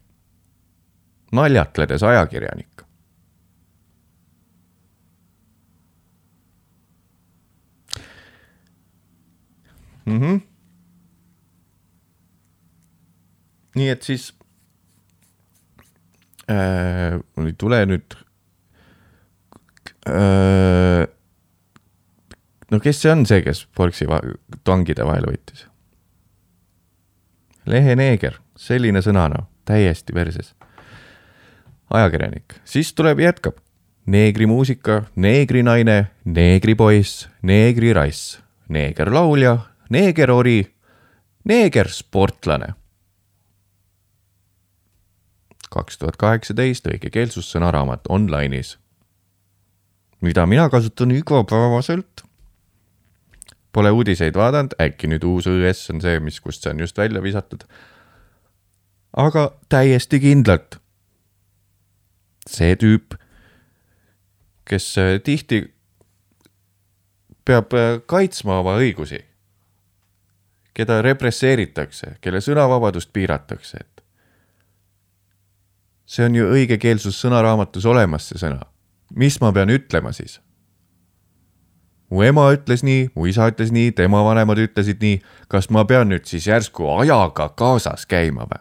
[1.33, 2.87] naljatledes ajakirjanik.
[10.07, 10.41] Mm -hmm.
[13.79, 14.31] Nii et siis
[16.51, 17.19] äh,
[17.59, 18.17] tule nüüd
[20.09, 21.07] äh,.
[22.71, 24.21] no kes see on see, kes Porksi va
[24.67, 25.67] tangide vahele võttis?
[27.67, 30.55] leheneeger, selline sõna noh, täiesti perses.
[31.93, 33.61] ajakirjanik, siis tuleb, jätkab
[34.07, 39.59] neegrimuusika, neegrinaine, neegripoiss, neegrirass, neegerlaulja,
[39.95, 40.65] neegerori,
[41.47, 42.75] neegersportlane
[45.73, 48.77] kaks tuhat kaheksateist õigekeelsussõnaraamat online'is,
[50.21, 52.25] mida mina kasutan igapäevaselt?
[53.73, 57.23] Pole uudiseid vaadanud, äkki nüüd uus õs on see, mis, kust see on just välja
[57.25, 57.65] visatud.
[59.17, 60.79] aga täiesti kindlalt.
[62.49, 63.15] See tüüp,
[64.65, 65.63] kes äh, tihti
[67.45, 69.21] peab äh, kaitsma oma õigusi,
[70.75, 73.85] keda represseeritakse, kelle sõnavabadust piiratakse,
[76.13, 78.67] see on ju õigekeelsus sõnaraamatus olemas, see sõna.
[79.17, 80.41] mis ma pean ütlema siis?
[82.13, 86.13] mu ema ütles nii, mu isa ütles nii, tema vanemad ütlesid nii, kas ma pean
[86.13, 88.61] nüüd siis järsku ajaga kaasas käima või?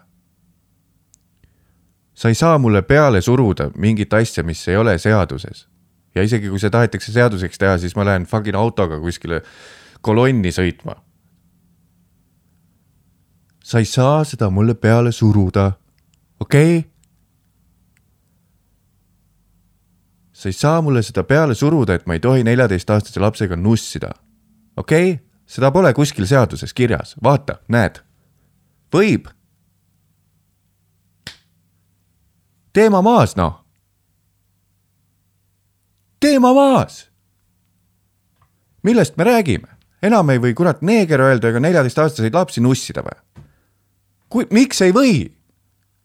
[2.16, 5.68] sa ei saa mulle peale suruda mingit asja, mis ei ole seaduses.
[6.16, 9.42] ja isegi kui see tahetakse seaduseks teha, siis ma lähen fucking autoga kuskile
[10.02, 10.96] kolonni sõitma.
[13.64, 15.72] sa ei saa seda mulle peale suruda,
[16.40, 16.91] okei okay??
[20.42, 24.10] Sa ei saa mulle seda peale suruda, et ma ei tohi neljateistaastase lapsega nussida.
[24.78, 28.00] okei okay?, seda pole kuskil seaduses kirjas, vaata, näed,
[28.94, 29.30] võib.
[32.74, 33.60] teema maas, noh.
[36.20, 37.12] teema maas.
[38.84, 39.78] millest me räägime?
[40.02, 43.46] enam ei või kurat neeger öelda ega neljateistaastaseid lapsi nussida või?
[44.30, 45.18] kui, miks ei või?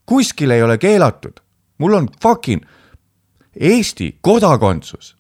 [0.05, 1.41] kuskil ei ole keelatud.
[1.79, 2.77] mul on fucking
[3.61, 5.17] Eesti kodakondsus.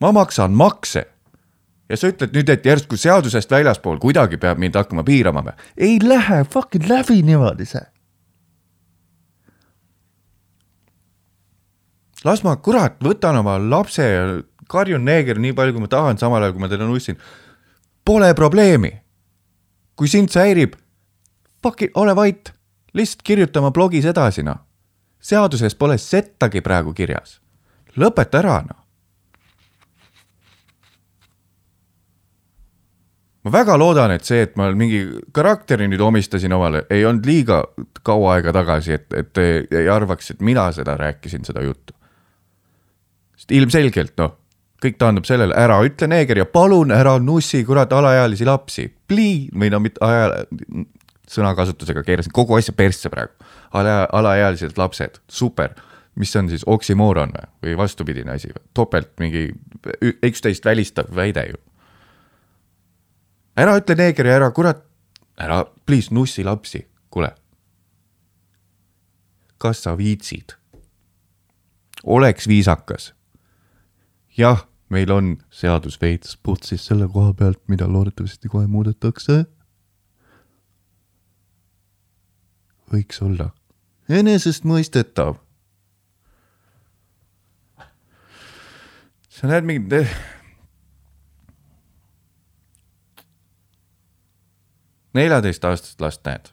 [0.00, 1.06] ma maksan makse.
[1.88, 5.56] ja sa ütled nüüd, et järsku seadusest väljaspool kuidagi peab mind hakkama piirama või?
[5.76, 7.82] ei lähe fucking läbi niimoodi see.
[12.24, 14.24] las ma kurat võtan oma lapse ja
[14.70, 17.18] karjun neeger nii palju, kui ma tahan, samal ajal kui ma teda nussin.
[18.04, 18.92] Pole probleemi.
[19.96, 20.78] kui sind see häirib,
[21.62, 22.52] fucking ole vait,
[22.96, 24.62] lihtsalt kirjuta oma blogis edasi, noh.
[25.20, 27.39] seaduses pole settagi praegu kirjas.
[27.98, 28.80] Lõpeta ära, noh.
[33.44, 35.00] ma väga loodan, et see, et ma mingi
[35.32, 37.62] karakteri nüüd omistasin omale, ei olnud liiga
[38.04, 41.96] kaua aega tagasi, et, et te ei arvaks, et mina seda rääkisin, seda juttu.
[43.40, 44.36] sest ilmselgelt noh,
[44.80, 49.72] kõik taandub sellele, ära ütle neeger ja palun ära nussi kurat alaealisi lapsi, plii- või
[49.72, 50.44] no mitte aja,
[51.30, 53.32] sõnakasutusega keerasin kogu asja persse praegu.
[53.72, 55.74] ala, alaealised lapsed, super,
[56.20, 57.32] mis on siis oksümooron
[57.64, 59.48] või, vastupidine asi topelt mingi
[60.22, 61.60] üksteist välistav väide ju.
[63.56, 64.82] ära ütle neeger ja ära kurat,
[65.40, 67.32] ära please nussi lapsi, kuule.
[69.58, 70.56] kas sa viitsid?
[72.04, 73.12] oleks viisakas
[74.36, 79.44] jah, meil on seadus veits putsis selle koha pealt, mida loodetavasti kohe muudetakse.
[82.90, 83.52] võiks olla
[84.10, 85.36] enesestmõistetav.
[89.40, 90.08] Sa näed mingit.
[95.14, 96.50] neljateistaastast last näed.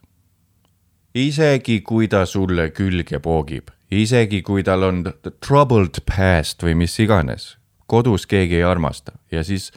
[1.13, 5.03] isegi kui ta sulle külge poogib, isegi kui tal on
[5.43, 9.71] troubled past või mis iganes, kodus keegi ei armasta ja siis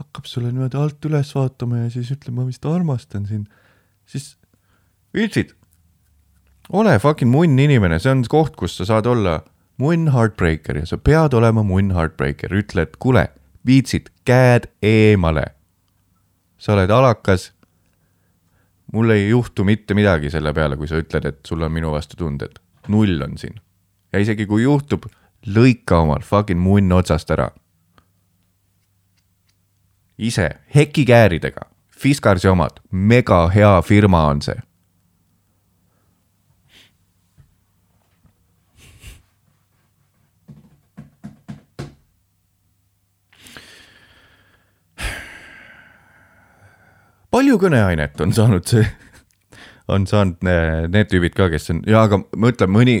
[0.00, 3.46] hakkab sulle niimoodi alt üles vaatama ja siis ütleb, ma vist armastan sind,
[4.04, 4.34] siis
[5.14, 5.54] viitsid,
[6.72, 9.38] ole fucking munn inimene, see on koht, kus sa saad olla
[9.82, 13.26] munn heartbreaker ja sa pead olema munn heartbreaker, ütle, et kuule,
[13.66, 15.44] viitsid, käed eemale.
[16.58, 17.52] sa oled alakas.
[18.92, 22.16] mul ei juhtu mitte midagi selle peale, kui sa ütled, et sul on minu vastu
[22.16, 23.60] tunded, null on siin.
[24.12, 25.08] ja isegi kui juhtub,
[25.46, 27.50] lõika omal fucking munn otsast ära.
[30.18, 31.70] ise, hekikääridega,
[32.02, 34.58] Fiskarsi omad, mega hea firma on see
[47.32, 48.84] palju kõneainet on saanud see,
[49.88, 52.98] on saanud ne- need tüübid ka, kes on, jaa, aga ma ütlen, mõni,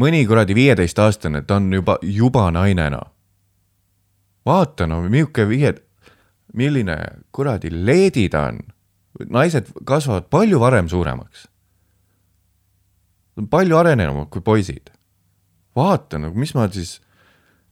[0.00, 3.10] mõni kuradi viieteistaastane, ta on juba, juba naine noh.
[4.46, 5.74] vaata no, milline viie,
[6.56, 6.96] milline
[7.32, 8.60] kuradi leedi ta on.
[9.28, 11.48] naised kasvavad palju varem suuremaks.
[13.50, 14.90] palju arenenumad kui poisid.
[15.76, 17.00] vaata no mis ma siis,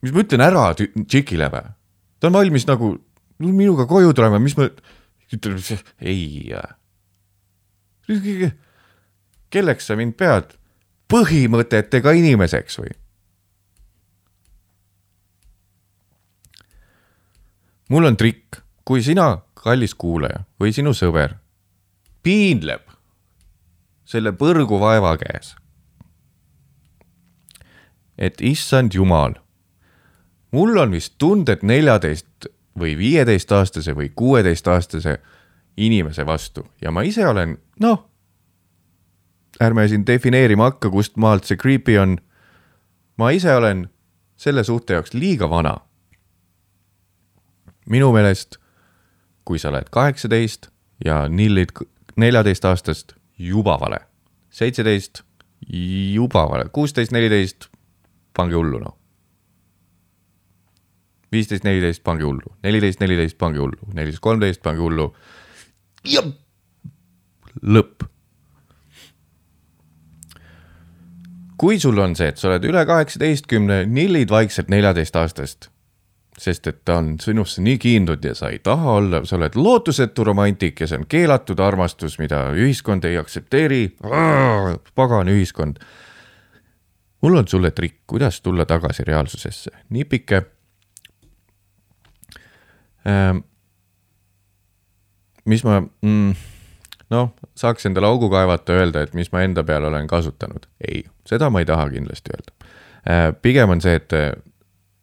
[0.03, 1.75] mis ma ütlen ära tšikile või?
[2.21, 2.99] ta on valmis nagu
[3.39, 4.69] minuga koju tulema, mis ma
[5.35, 6.55] ütleb, ei.
[9.51, 10.55] kelleks sa mind pead?
[11.09, 12.91] põhimõtetega inimeseks või?
[17.89, 21.39] mul on trikk, kui sina, kallis kuulaja või sinu sõber
[22.23, 22.85] piinleb
[24.09, 25.55] selle põrgu vaeva käes,
[28.17, 29.37] et issand jumal,
[30.53, 32.28] mul on vist tunded neljateist
[32.79, 35.19] või viieteistaastase või kuueteistaastase
[35.77, 38.05] inimese vastu ja ma ise olen, noh,
[39.63, 42.19] ärme siin defineerima hakka, kust maalt see creepy on.
[43.17, 43.89] ma ise olen
[44.37, 45.77] selle suhte jaoks liiga vana.
[47.89, 48.57] minu meelest,
[49.45, 50.69] kui sa oled kaheksateist
[51.05, 51.73] ja nillid
[52.17, 54.01] neljateistaastast, juba vale.
[54.51, 55.23] seitseteist,
[56.15, 57.69] juba vale, kuusteist, neliteist,
[58.35, 58.98] pange hullu noh
[61.33, 65.11] viisteist, neliteist, pange hullu, neliteist, neliteist, pange hullu, neliteist, kolmteist, pange hullu.
[66.05, 66.23] ja
[67.63, 68.07] lõpp.
[71.59, 75.67] kui sul on see, et sa oled üle kaheksateistkümne, nillid vaikselt neljateistaastast,
[76.39, 80.23] sest et ta on sinusse nii kiindunud ja sa ei taha olla, sa oled lootusetu
[80.29, 83.97] romantik ja see on keelatud armastus, mida ühiskond ei aktsepteeri.
[84.95, 85.83] pagan ühiskond.
[87.23, 90.43] mul on sulle trikk, kuidas tulla tagasi reaalsusesse, nipike.
[95.49, 96.35] Mis ma mm,
[97.15, 100.69] noh, saaks endale augu kaevata, öelda, et mis ma enda peale olen kasutanud.
[100.89, 102.55] ei, seda ma ei taha kindlasti öelda.
[103.43, 104.17] pigem on see, et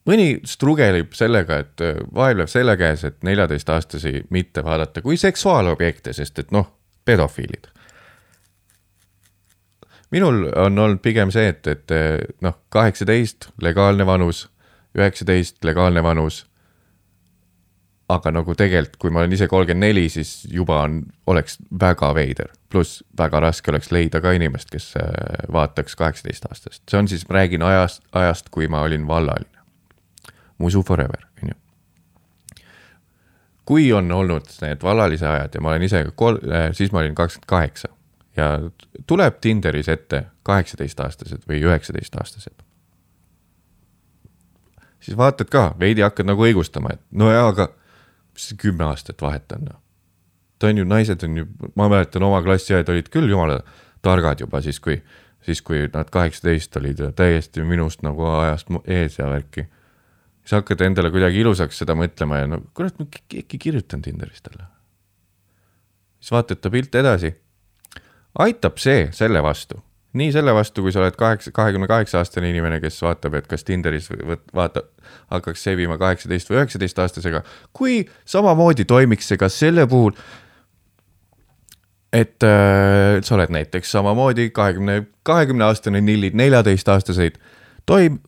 [0.05, 6.51] mõni strugelib sellega, et vaevleb selle käes, et neljateistaastasi mitte vaadata kui seksuaalobjekte, sest et
[6.51, 6.69] noh,
[7.05, 7.71] pedofiilid.
[10.11, 11.91] minul on olnud pigem see, et, et
[12.41, 14.45] noh, kaheksateist legaalne vanus,
[14.95, 16.45] üheksateist legaalne vanus
[18.09, 22.53] aga nagu tegelikult, kui ma olen ise kolmkümmend neli, siis juba on, oleks väga veider.
[22.69, 25.05] pluss väga raske oleks leida ka inimest, kes äh,
[25.51, 29.63] vaataks kaheksateistaastast, see on siis, ma räägin ajast, ajast, kui ma olin vallaline.
[30.57, 31.55] Musu forever, on ju.
[33.65, 37.15] kui on olnud need vallalise ajad ja ma olen ise kol-, äh, siis ma olin
[37.15, 37.89] kakskümmend kaheksa
[38.37, 38.59] ja
[39.07, 42.53] tuleb Tinderis ette kaheksateistaastased või üheksateistaastased.
[44.99, 47.69] siis vaatad ka, veidi hakkad nagu õigustama, et no jaa, aga
[48.35, 49.79] mis see kümme aastat vahet on noh.
[50.59, 53.61] ta on ju, naised on ju, ma mäletan oma klassiõed olid küll jumala
[54.05, 54.99] targad juba siis, kui,
[55.45, 59.65] siis kui nad kaheksateist olid täiesti minust nagu ajast ees ja värki.
[60.43, 64.67] siis hakkad endale kuidagi ilusaks seda mõtlema ja no kurat, ma äkki kirjutan Tinderis talle.
[66.19, 67.33] siis vaatad ta pilte edasi.
[68.39, 69.81] aitab see selle vastu
[70.15, 73.65] nii selle vastu, kui sa oled kaheksa, kahekümne kaheksa aastane inimene, kes vaatab, et kas
[73.67, 74.87] Tinderis võt-, vaatab,
[75.33, 77.43] hakkaks sevima kaheksateist või üheksateist aastasega,
[77.75, 80.15] kui samamoodi toimiks see ka selle puhul,
[82.15, 87.37] et äh, sa oled näiteks samamoodi kahekümne, kahekümne aastane, nillid neljateistaastaseid,
[87.91, 88.21] toim-,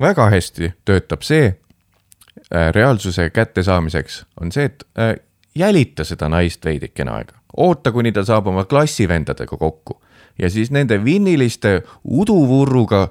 [0.00, 5.16] väga hästi töötab see äh, reaalsuse kättesaamiseks, on see, et äh,
[5.58, 9.98] jälita seda naist veidikene aega, oota, kuni ta saab oma klassivendadega kokku
[10.38, 13.08] ja siis nende vinniliste uduvurruga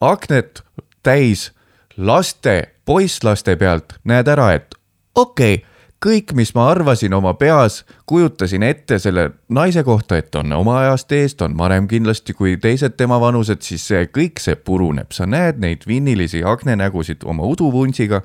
[0.00, 0.62] aknet
[1.02, 1.52] täis
[1.96, 4.74] laste, poisslaste pealt näed ära, et
[5.14, 5.66] okei okay,,
[6.04, 11.12] kõik, mis ma arvasin oma peas, kujutasin ette selle naise kohta, et on oma ajast
[11.12, 15.58] eest, on vanem kindlasti kui teised tema vanused, siis see kõik see puruneb, sa näed
[15.62, 18.22] neid vinnilisi aknenägusid oma uduvunsiga.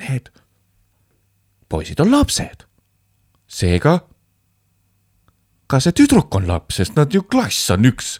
[0.00, 0.32] Need
[1.68, 2.66] poisid on lapsed.
[3.50, 3.98] seega
[5.70, 8.18] ka see tüdruk on laps, sest nad ju klass on üks.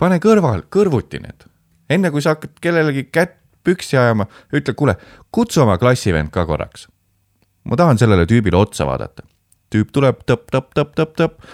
[0.00, 1.44] pane kõrval, kõrvuti need,
[1.92, 4.24] enne kui sa hakkad kellelegi kätt püksi ajama,
[4.56, 4.94] ütle, kuule,
[5.28, 6.88] kutsu oma klassivend ka korraks.
[7.64, 9.24] ma tahan sellele tüübile otsa vaadata.
[9.72, 11.44] tüüp tuleb tõpp-tõpp-tõpp-tõpp-tõpp.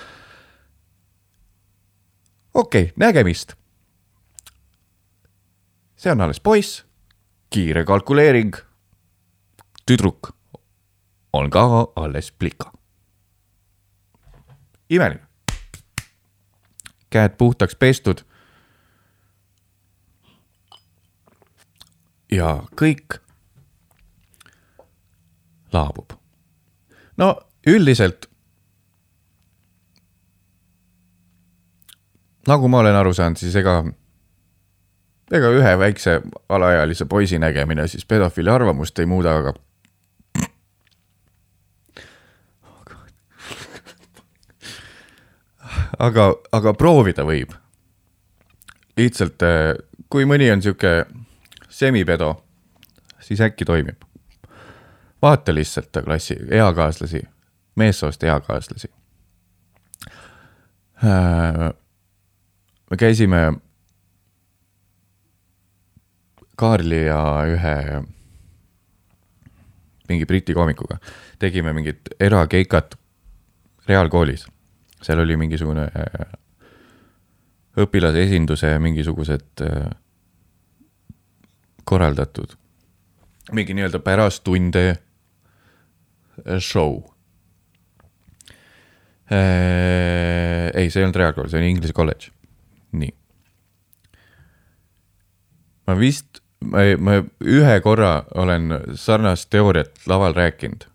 [2.54, 3.54] okei okay,, nägemist.
[5.96, 6.84] see on alles poiss,
[7.50, 8.54] kiire kalkuleering.
[9.86, 10.35] tüdruk
[11.32, 12.72] on ka alles plika.
[14.90, 15.26] imeline.
[17.10, 18.20] käed puhtaks pestud.
[22.32, 23.20] ja kõik
[25.72, 26.12] laabub.
[27.16, 28.26] no üldiselt.
[32.46, 33.80] nagu ma olen aru saanud, siis ega,
[35.32, 39.54] ega ühe väikse alaealise poisi nägemine siis pedofiili arvamust ei muuda, aga
[45.98, 47.54] aga, aga proovida võib.
[48.96, 49.74] lihtsalt, äh,
[50.08, 51.04] kui mõni on sihuke
[51.68, 52.42] semipedo,
[53.20, 54.02] siis äkki toimib.
[55.22, 57.22] vaata lihtsalt klassi eakaaslasi,
[57.76, 58.88] meessoost eakaaslasi.
[61.04, 61.72] Äh,
[62.90, 63.52] me käisime
[66.56, 68.02] Kaarli ja ühe
[70.08, 70.96] mingi Briti koomikuga,
[71.38, 72.94] tegime mingit erakeikat
[73.88, 74.46] reaalkoolis
[75.06, 76.36] seal oli mingisugune äh,
[77.82, 79.90] õpilase esinduse mingisugused äh,
[81.86, 82.56] korraldatud
[83.54, 87.04] mingi nii-öelda pärast tunde äh, show
[89.26, 92.28] ei, see ei olnud reaalkool, see oli Inglise kolledž.
[92.94, 93.10] nii.
[95.88, 100.86] ma vist, ma, ma ühe korra olen sarnast teooriat laval rääkinud.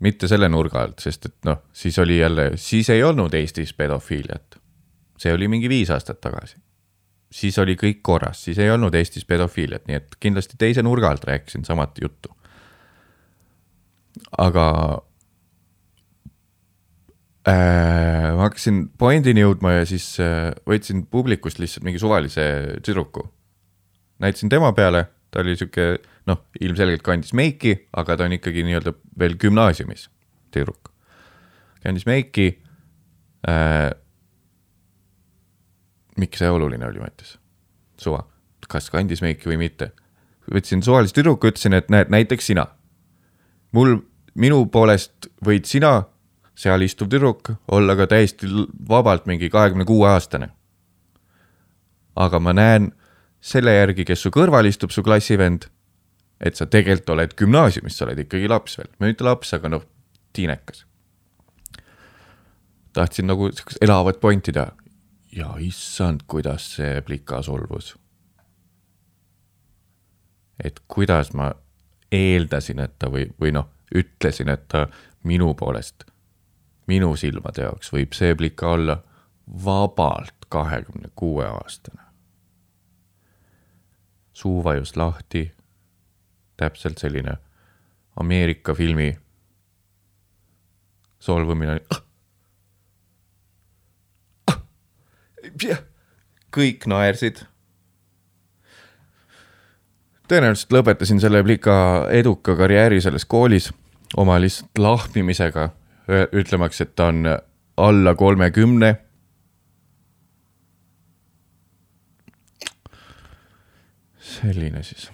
[0.00, 4.58] Mitte selle nurga alt, sest et noh, siis oli jälle, siis ei olnud Eestis pedofiiliat.
[5.20, 6.56] see oli mingi viis aastat tagasi
[7.30, 11.24] siis oli kõik korras, siis ei olnud Eestis pedofiiliat, nii et kindlasti teise nurga alt
[11.24, 12.34] rääkisin samat juttu.
[14.38, 14.66] aga
[17.48, 22.42] äh, ma hakkasin pointini jõudma ja siis äh, võtsin publikust lihtsalt mingi suvalise
[22.82, 23.30] tüdruku.
[24.18, 26.00] näitasin tema peale, ta oli sihuke
[26.30, 30.08] noh, ilmselgelt kandis meiki, aga ta on ikkagi nii-öelda veel gümnaasiumis
[30.54, 30.92] tüdruk.
[31.82, 32.46] kandis meiki
[33.48, 33.90] äh,
[36.20, 37.38] miks see oluline oli, Mattias?
[38.00, 38.22] suva,
[38.68, 39.90] kas kandis meiki või mitte.
[40.50, 42.66] võtsin suvalise tüdruku, ütlesin, et näed, näiteks sina.
[43.72, 43.98] mul,
[44.34, 46.04] minu poolest võid sina,
[46.54, 48.48] seal istuv tüdruk, olla ka täiesti
[48.88, 50.50] vabalt mingi kahekümne kuue aastane.
[52.16, 52.92] aga ma näen
[53.40, 55.70] selle järgi, kes su kõrval istub, su klassivend,
[56.40, 59.84] et sa tegelikult oled gümnaasiumis, sa oled ikkagi laps veel, mitte laps, aga noh,
[60.32, 60.86] tiinekas
[62.92, 64.72] tahtsin nagu sihukest elavat pointi teha
[65.32, 67.96] ja issand, kuidas see plika solvus.
[70.64, 71.52] et kuidas ma
[72.12, 74.88] eeldasin, et ta või, või noh, ütlesin, et ta
[75.24, 76.04] minu poolest,
[76.86, 78.98] minu silmade jaoks võib see plika olla
[79.64, 82.02] vabalt kahekümne kuue aastane.
[84.32, 85.52] suu vajus lahti,
[86.60, 87.38] täpselt selline
[88.20, 89.14] Ameerika filmi
[91.20, 91.80] solvumine
[96.54, 97.44] kõik naersid.
[100.30, 103.70] tõenäoliselt lõpetasin selle plika eduka karjääri selles koolis
[104.16, 105.70] oma lihtsalt lahmimisega,
[106.32, 107.24] ütlemaks, et ta on
[107.76, 108.96] alla kolmekümne.
[114.30, 115.10] selline siis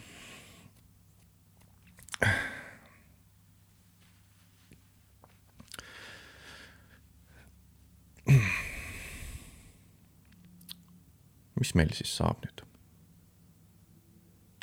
[11.60, 12.62] mis meil siis saab nüüd?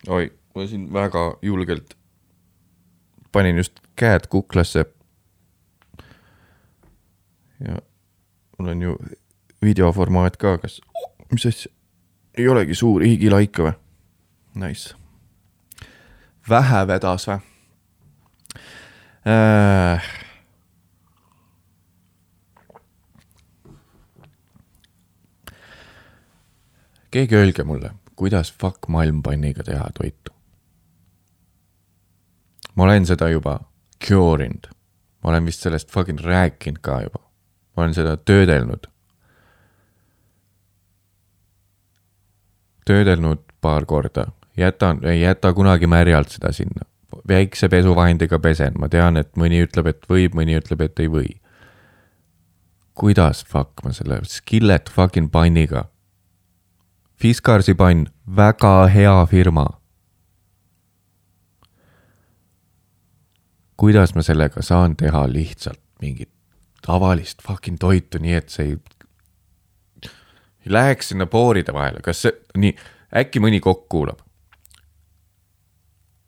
[0.08, 1.96] oi, ma siin väga julgelt
[3.34, 4.86] panin just käed kuklasse.
[7.60, 7.78] ja
[8.58, 8.98] mul on ju
[9.62, 11.72] videoformaat ka, kas oh,, mis asja,
[12.38, 13.74] ei olegi suur higilaika või?
[14.66, 14.96] Nice.
[16.50, 17.40] vähe vedas või
[19.26, 20.23] äh,?
[27.14, 30.32] Keegi öelge mulle, kuidas fuck malmpanniga teha toitu?
[32.76, 33.60] ma olen seda juba
[34.08, 34.66] cure inud,
[35.22, 37.22] ma olen vist sellest fucking rääkinud ka juba,
[37.76, 38.90] ma olen seda töödelnud.
[42.86, 44.26] töödelnud paar korda,
[44.58, 46.90] jätan, ei jäta kunagi märjalt seda sinna,
[47.28, 51.30] väikse pesuvahendiga pesen, ma tean, et mõni ütleb, et võib, mõni ütleb, et ei või.
[52.94, 55.93] kuidas fuck ma selle skillet fucking panniga
[57.24, 59.66] Fiskarsi pann, väga hea firma.
[63.78, 66.30] kuidas ma sellega saan teha lihtsalt mingit
[66.86, 68.78] tavalist fucking toitu, nii et see ei,
[70.64, 72.76] ei läheks sinna pooride vahele, kas see, nii,
[73.24, 74.23] äkki mõni kokk kuulab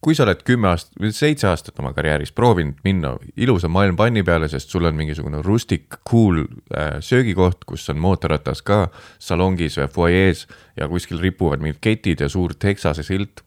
[0.05, 4.45] kui sa oled kümme aastat või seitse aastat oma karjääris proovinud minna ilusa maailmapanni peale,
[4.51, 8.83] sest sul on mingisugune rustic cool äh, söögikoht, kus on mootorratas ka
[9.17, 10.45] salongis või fuajees
[10.77, 13.41] ja kuskil ripuvad mingid ketid ja suur Texase silt.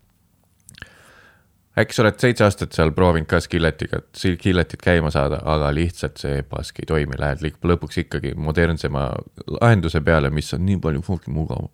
[1.78, 6.42] äkki sa oled seitse aastat seal proovinud ka skilletiga, skilletit käima saada, aga lihtsalt see
[6.42, 9.12] pask ei toimi, lähed lõpuks ikkagi modernsema
[9.60, 11.70] lahenduse peale, mis on nii palju mugavam.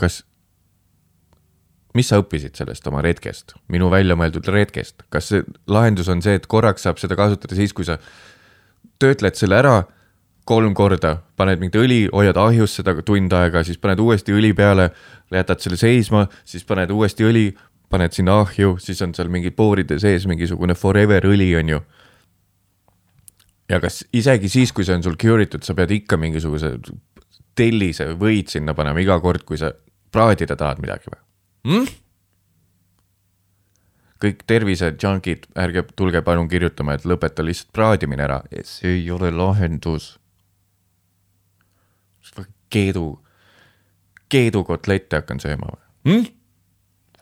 [0.00, 0.22] kas
[1.96, 6.38] mis sa õppisid sellest oma retkest, minu välja mõeldud retkest, kas see lahendus on see,
[6.38, 7.98] et korraks saab seda kasutada siis, kui sa
[9.02, 9.82] töötled selle ära
[10.48, 14.88] kolm korda, paned mingit õli, hoiad ahjus seda tund aega, siis paned uuesti õli peale,
[15.32, 17.50] jätad selle seisma, siis paned uuesti õli,
[17.92, 21.80] paned sinna ahju, siis on seal mingi pooride sees mingisugune forever õli, on ju.
[23.70, 26.74] ja kas isegi siis, kui see on sul cure itud, sa pead ikka mingisuguse
[27.56, 29.70] tellise võid sinna panema iga kord, kui sa
[30.12, 31.20] praadida tahad midagi või?
[31.64, 31.86] Mm??
[34.22, 39.32] kõik tervise junkid, ärge tulge palun kirjutama, et lõpeta lihtsalt praadimine ära, see ei ole
[39.34, 40.18] lahendus.
[42.70, 43.18] keedu,
[44.28, 46.28] keedukotlette hakkan sööma või hm??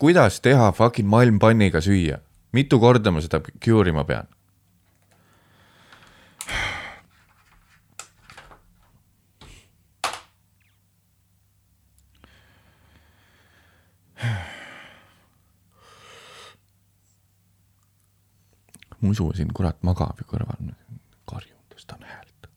[0.00, 2.20] kuidas teha fucking malmpanniga süüa?
[2.52, 4.28] mitu korda ma seda cure ima pean?
[19.00, 20.72] Musu siin kurat magab ju kõrval,
[21.28, 22.48] karjun, tõstan häält.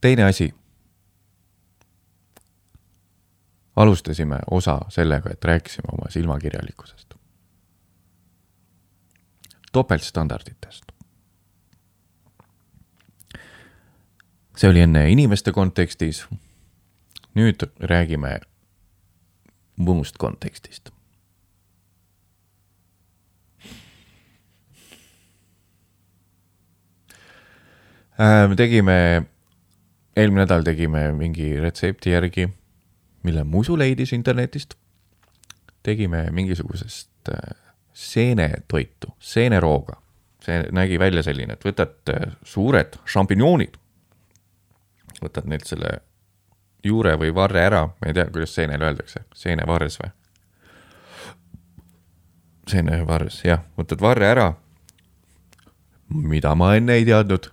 [0.00, 0.54] teine asi.
[3.76, 7.14] alustasime osa sellega, et rääkisime oma silmakirjalikkusest.
[9.72, 10.84] topeltstandarditest.
[14.56, 16.26] see oli enne inimeste kontekstis.
[17.34, 18.40] nüüd räägime
[19.76, 20.97] muust kontekstist
[28.18, 29.22] me tegime,
[30.16, 32.48] eelmine nädal tegime mingi retsepti järgi,
[33.22, 34.74] mille Musu leidis internetist.
[35.82, 37.56] tegime mingisugusest äh,
[37.92, 40.02] seenetoitu, seenerooga.
[40.44, 43.74] see nägi välja selline, et võtad äh, suured šampinjoonid,
[45.22, 45.98] võtad neilt selle
[46.84, 50.10] juure või varre ära, ma ei tea, kuidas seenele öeldakse, seenevars või?
[52.68, 54.48] seenevars, jah, võtad varre ära.
[56.08, 57.50] mida ma enne ei teadnud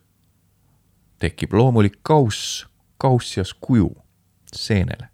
[1.20, 2.66] tekib loomulik kauss,
[2.98, 3.92] kaussias kuju
[4.54, 5.10] seenele.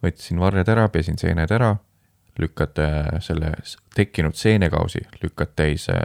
[0.00, 1.74] võtsin varred ära, pesin seened ära,
[2.40, 2.78] lükkad
[3.20, 3.50] selle
[3.94, 5.98] tekkinud seenekausi, lükkad täis äh,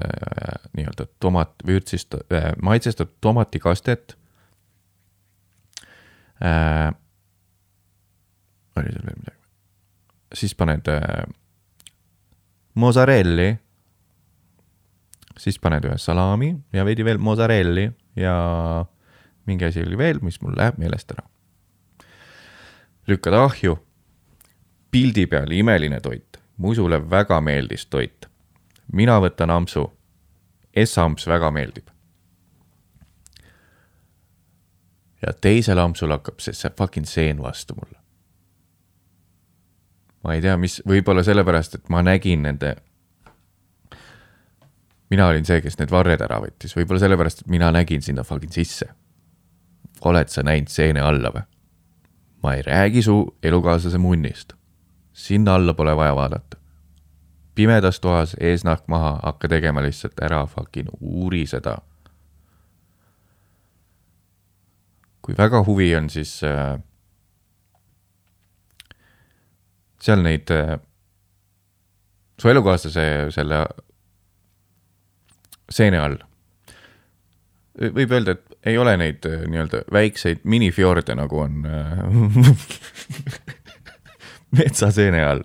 [0.76, 4.18] nii-öelda tomat, vürtsist äh,, maitsestatud tomatikastet
[6.44, 6.92] äh,.
[8.76, 9.42] oli seal veel midagi?
[10.36, 11.24] siis paned äh,
[12.76, 13.54] mozzarelli
[15.40, 18.36] siis paned ühe salami ja veidi veel mozzarelli ja
[19.46, 21.28] mingi asi oli veel, mis mul läheb meelest ära.
[23.08, 23.76] lükkad ahju,
[24.92, 28.30] pildi peal imeline toit, musule väga meeldis toit.
[28.94, 29.92] mina võtan ampsu,
[30.86, 31.90] S-amps väga meeldib.
[35.22, 38.00] ja teisel ampsul hakkab see, see fucking seen vastu mulle.
[40.24, 42.76] ma ei tea, mis, võib-olla sellepärast, et ma nägin nende
[45.10, 48.54] mina olin see, kes need varred ära võttis, võib-olla sellepärast, et mina nägin sinna fucking
[48.54, 48.88] sisse.
[50.06, 51.46] oled sa näinud seene alla või?
[52.44, 54.54] ma ei räägi su elukaaslase munnist.
[55.14, 56.58] sinna alla pole vaja vaadata.
[57.56, 61.78] pimedas toas, eesnahk maha, hakka tegema lihtsalt ära fucking uuri seda.
[65.22, 66.80] kui väga huvi on, siis äh,
[70.02, 70.80] seal neid äh,
[72.42, 73.66] su elukaaslase selle
[75.72, 76.18] seene all.
[77.76, 82.04] võib öelda, et ei ole neid äh, nii-öelda väikseid minifjorde, nagu on äh,
[84.58, 85.44] metsaseene all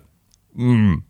[0.55, 1.01] mm..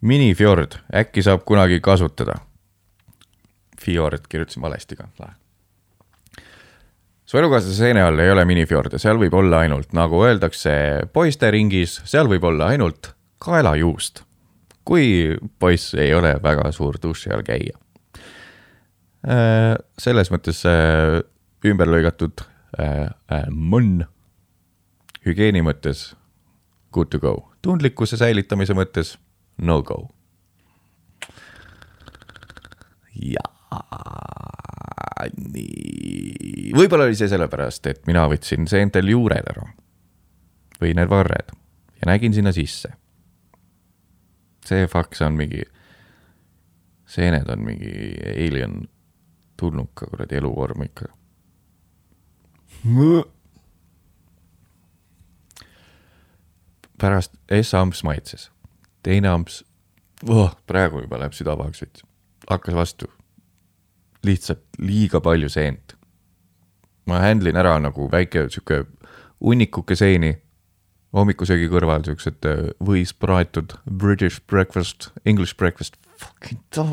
[0.00, 2.38] minifjord, äkki saab kunagi kasutada.
[3.78, 5.34] Fjord kirjutasin valesti ka, lahe.
[7.24, 10.72] su elukaaslase seene all ei ole minifjorde, seal võib olla ainult, nagu öeldakse
[11.12, 14.24] poisteringis, seal võib olla ainult kaelajuust
[14.88, 17.76] kui poiss ei ole väga suur duši all käija.
[19.98, 21.18] selles mõttes äh,
[21.66, 22.40] ümber lõigatud
[22.78, 24.04] äh, äh, munn
[25.26, 26.12] hügieeni mõttes
[26.94, 29.16] good to go, tundlikkuse säilitamise mõttes
[29.58, 30.06] no go.
[33.18, 33.42] ja
[35.34, 39.66] nii, võib-olla oli see sellepärast, et mina võtsin seentel juured ära
[40.78, 41.52] või need varred
[41.98, 42.94] ja nägin sinna sisse
[44.68, 45.62] see faks on mingi,
[47.08, 47.92] seened on mingi
[48.34, 48.82] alien
[49.60, 51.12] tulnuka kuradi eluvorm ikka.
[56.98, 58.50] pärast S-amps maitses,
[59.02, 59.64] teine amps
[60.28, 62.04] oh,, praegu juba läheb süda pahaks veits,
[62.50, 63.06] hakkas vastu.
[64.26, 65.96] lihtsalt liiga palju seent.
[67.06, 68.84] ma handle in ära nagu väike sihuke
[69.40, 70.34] hunnikuke seeni
[71.16, 76.86] hommikusöögi kõrval siuksed äh, võis praetud British breakfast, English breakfast, fucking ta.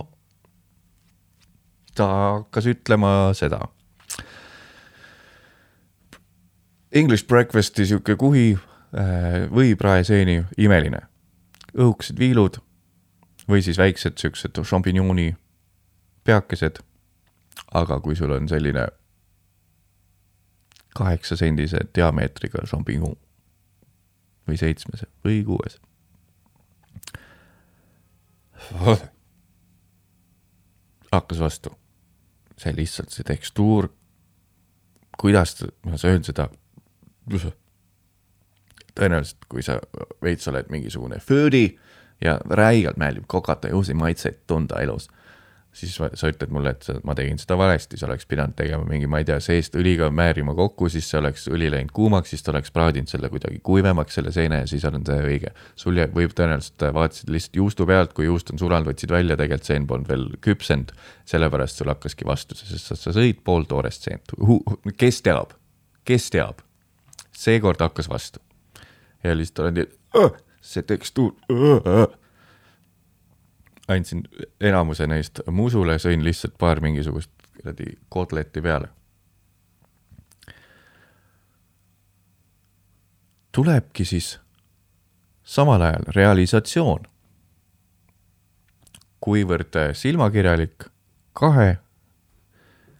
[1.95, 2.07] ta
[2.39, 3.65] hakkas ütlema seda.
[6.95, 11.03] English breakfast'i sihuke kuhi äh, võipraeseeni, imeline.
[11.75, 12.61] õhukesed viilud
[13.51, 15.35] või siis väiksed siuksed šampinjooni
[16.23, 16.79] peakesed.
[17.73, 18.87] aga kui sul on selline
[20.95, 23.15] kaheksasendise diameetriga šampinjon
[24.47, 25.79] või seitsmese või kuues.
[31.11, 31.69] hakkas vastu,
[32.57, 33.89] see lihtsalt see tekstuur,
[35.19, 36.49] kuidas ma söön seda.
[38.95, 39.79] tõenäoliselt, kui sa
[40.23, 41.77] veits oled mingisugune foodie
[42.21, 45.09] ja räigelt meeldib kokata ja uusi maitseid tunda elus
[45.75, 49.19] siis sa ütled mulle, et ma tegin seda valesti, sa oleks pidanud tegema mingi, ma
[49.19, 52.71] ei tea, seest õliga määrima kokku, siis see oleks õli läinud kuumaks, siis ta oleks
[52.75, 55.51] praadinud selle kuidagi kuivemaks, selle seene ja siis on see õige.
[55.79, 59.87] sul võib tõenäoliselt vaatasid lihtsalt juustu pealt, kui juust on sulanud, võtsid välja, tegelikult seen
[59.87, 60.95] polnud veel küpsenud.
[61.25, 64.35] sellepärast sul hakkaski vastu, sest sa, sa sõid pooltoorest seent,
[64.97, 65.55] kes teab,
[66.05, 66.63] kes teab.
[67.35, 68.39] seekord hakkas vastu.
[69.23, 70.29] ja lihtsalt olen nii,
[70.61, 71.35] see tekstuur
[73.87, 74.23] andsin
[74.61, 77.31] enamuse neist musule, sõin lihtsalt paar mingisugust
[77.65, 78.87] kuradi kotletti peale.
[83.51, 84.39] tulebki siis
[85.43, 87.07] samal ajal realisatsioon.
[89.19, 90.83] kuivõrd silmakirjalik
[91.33, 91.77] kahe,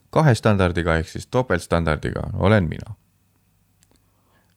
[0.10, 2.96] kahe standardiga ehk siis topeltstandardiga olen mina.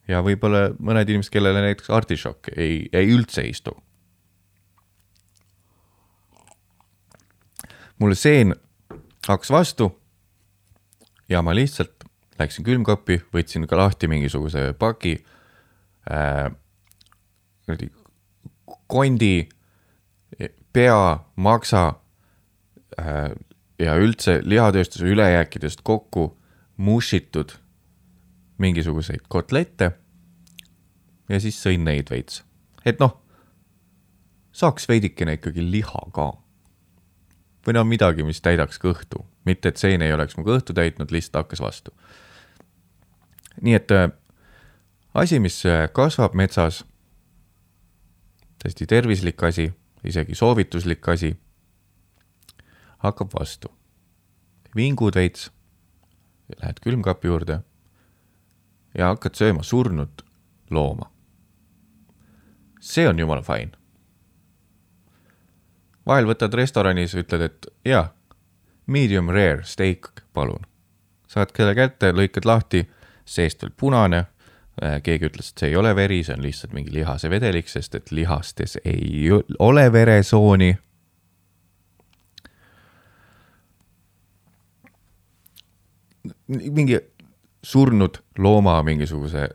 [0.09, 3.77] ja võib-olla mõned inimesed, kellele näiteks artišokk ei, ei üldse istu
[7.99, 8.55] mulle seen
[9.29, 9.91] hakkas vastu
[11.29, 12.05] ja ma lihtsalt
[12.39, 15.17] läksin külmkappi, võtsin ka lahti mingisuguse paki
[16.11, 16.51] äh,,
[18.89, 19.49] kondi,
[20.73, 21.83] pea, maksa
[22.99, 23.31] äh,
[23.79, 26.31] ja üldse lihatööstuse ülejääkidest kokku
[26.77, 27.53] mushitud
[28.59, 29.93] mingisuguseid kotlette
[31.29, 32.43] ja siis sõin neid veits,
[32.87, 33.19] et noh,
[34.53, 36.33] saaks veidikene ikkagi liha ka
[37.69, 41.43] või no midagi, mis täidaks kõhtu, mitte et seen ei oleks mu kõhtu täitnud, lihtsalt
[41.43, 41.93] hakkas vastu.
[43.61, 44.09] nii et äh,
[45.15, 46.85] asi, mis äh, kasvab metsas,
[48.63, 49.69] täiesti tervislik asi,
[50.05, 51.37] isegi soovituslik asi,
[53.05, 53.69] hakkab vastu.
[54.77, 55.51] vingud veits,
[56.63, 57.61] lähed külmkapi juurde
[58.95, 60.25] ja hakkad sööma surnud
[60.71, 61.13] looma.
[62.81, 63.77] see on jumala fine
[66.09, 68.09] vahel võtad restoranis, ütled, et jaa,
[68.87, 70.65] medium rare steak, palun.
[71.29, 72.87] saad selle kätte, lõikad lahti,
[73.29, 74.25] seest veel punane,
[74.83, 77.95] äh, keegi ütles, et see ei ole veri, see on lihtsalt mingi lihase vedelik, sest
[77.95, 79.29] et lihastes ei
[79.59, 80.77] ole veresooni.
[86.49, 86.97] mingi
[87.63, 89.49] surnud looma mingisuguse,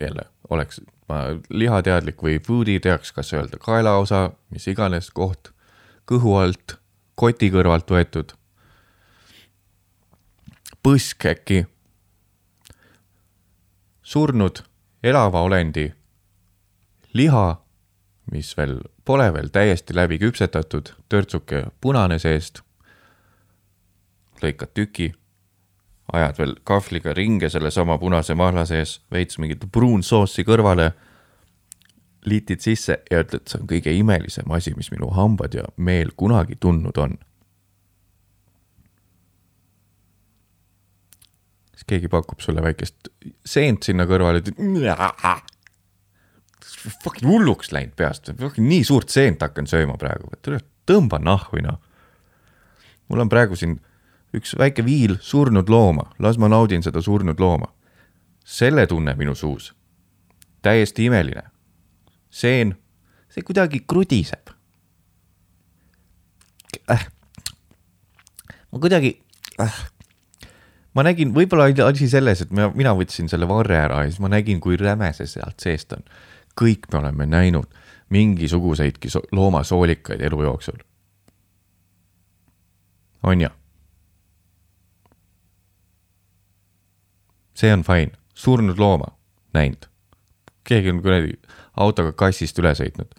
[0.00, 5.52] jälle oleks ma lihateadlik või foodie teaks, kas öelda kaelaosa, mis iganes koht,
[6.08, 6.76] kõhu alt,
[7.14, 8.34] koti kõrvalt võetud.
[10.82, 11.66] põsk äkki.
[14.02, 14.62] surnud
[15.02, 15.92] elava olendi
[17.12, 17.60] liha,
[18.32, 22.62] mis veel pole veel täiesti läbi küpsetatud, törtsuke punane seest.
[24.42, 25.12] lõikad tüki
[26.12, 30.92] ajad veel kahvliga ringe sellesama punase mahla sees, veits mingit pruunsoossi kõrvale.
[32.28, 36.56] liitid sisse ja ütled, see on kõige imelisem asi, mis minu hambad ja meel kunagi
[36.60, 37.18] tundnud on.
[41.72, 43.08] siis keegi pakub sulle väikest
[43.46, 45.44] seent sinna kõrvale, ütled.
[47.04, 50.32] Fucking hulluks läinud peast, nii suurt seent hakkan sööma praegu,
[50.86, 51.80] tõmba nahhu noh.
[53.08, 53.78] mul on praegu siin
[54.34, 57.72] üks väike viil surnud looma, las ma naudin seda surnud looma.
[58.44, 59.74] selle tunne minu suus,
[60.62, 61.42] täiesti imeline.
[62.30, 62.76] seen,
[63.28, 64.50] see kuidagi krudiseb
[66.90, 67.06] äh..
[68.72, 69.20] ma kuidagi
[69.60, 69.74] äh.
[70.94, 74.20] ma nägin, võib-olla oli asi selles, et ma, mina võtsin selle varre ära ja siis
[74.20, 76.04] ma nägin, kui räme see sealt seest on.
[76.58, 77.68] kõik me oleme näinud
[78.10, 80.84] mingisuguseidki so loomasoolikaid elu jooksul.
[83.22, 83.48] on ju?
[87.58, 89.10] See on fine, surnud looma,
[89.54, 89.88] näinud.
[90.64, 91.32] keegi on kuradi
[91.76, 93.14] autoga kassist üle sõitnud.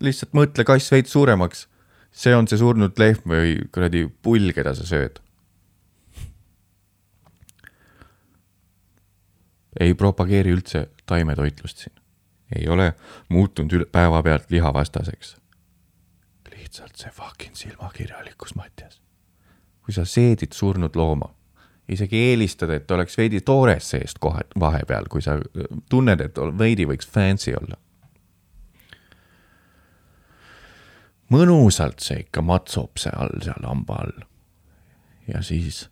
[0.00, 1.66] lihtsalt mõtle kass veits suuremaks,
[2.12, 5.18] see on see surnud lehm või kuradi pull, keda sa sööd.
[9.80, 11.94] ei propageeri üldse taimetoitlust siin.
[12.54, 12.92] ei ole
[13.28, 15.36] muutunud päevapealt lihavastaseks.
[16.52, 19.00] lihtsalt see fucking silmakirjalikkus, Mattias.
[19.82, 21.34] kui sa seedid surnud looma
[21.88, 25.38] isegi eelistada, et oleks veidi toores seest kohe vahepeal, kui sa
[25.90, 27.78] tunned, et veidi võiks fancy olla.
[31.28, 34.22] mõnusalt see ikka matsub seal, seal hamba all.
[35.28, 35.86] ja siis.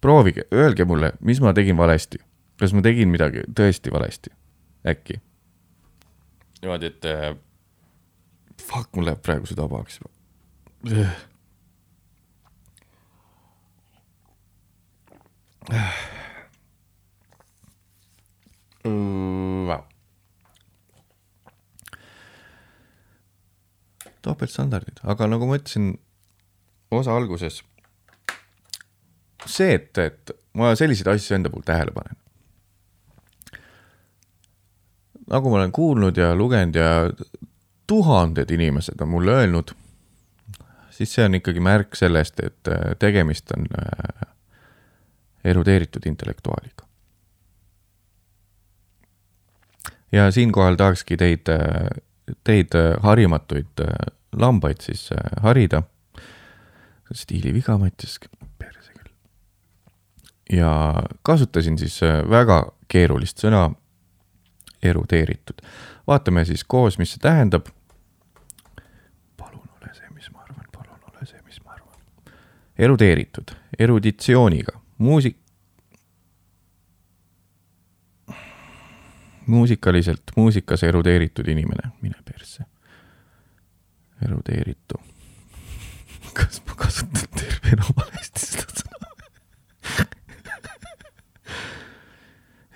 [0.00, 2.18] proovige, öelge mulle, mis ma tegin valesti.
[2.58, 4.30] kas ma tegin midagi tõesti valesti?
[4.86, 5.20] äkki?
[6.62, 7.36] niimoodi, et äh,
[8.62, 11.10] fuck, mul läheb praegu süda pahaks juba
[24.22, 25.92] topeltstandardid, aga nagu ma ütlesin
[26.92, 27.60] osa alguses,
[29.46, 32.16] see, et, et ma selliseid asju enda puhul tähele panen.
[35.30, 36.88] nagu ma olen kuulnud ja lugenud ja
[37.86, 39.70] tuhanded inimesed on mulle öelnud,
[40.90, 44.29] siis see on ikkagi märk sellest, et tegemist on äh,
[45.44, 46.86] erudeeritud intellektuaaliga.
[50.12, 51.46] ja siinkohal tahakski teid,
[52.44, 53.84] teid harimatuid
[54.32, 55.10] lambaid siis
[55.42, 55.82] harida.
[57.14, 59.12] stiiliviga ma ütlesin, perse küll.
[60.58, 63.70] ja kasutasin siis väga keerulist sõna,
[64.82, 65.62] erudeeritud.
[66.06, 67.70] vaatame siis koos, mis see tähendab
[72.80, 75.38] erudeeritud, eruditsiooniga, muusik-,
[79.46, 82.64] muusikaliselt muusikas erudeeritud inimene, mine persse.
[84.24, 84.94] erudeeritu.
[86.36, 89.06] kas ma kasutan tervena valesti seda sõna?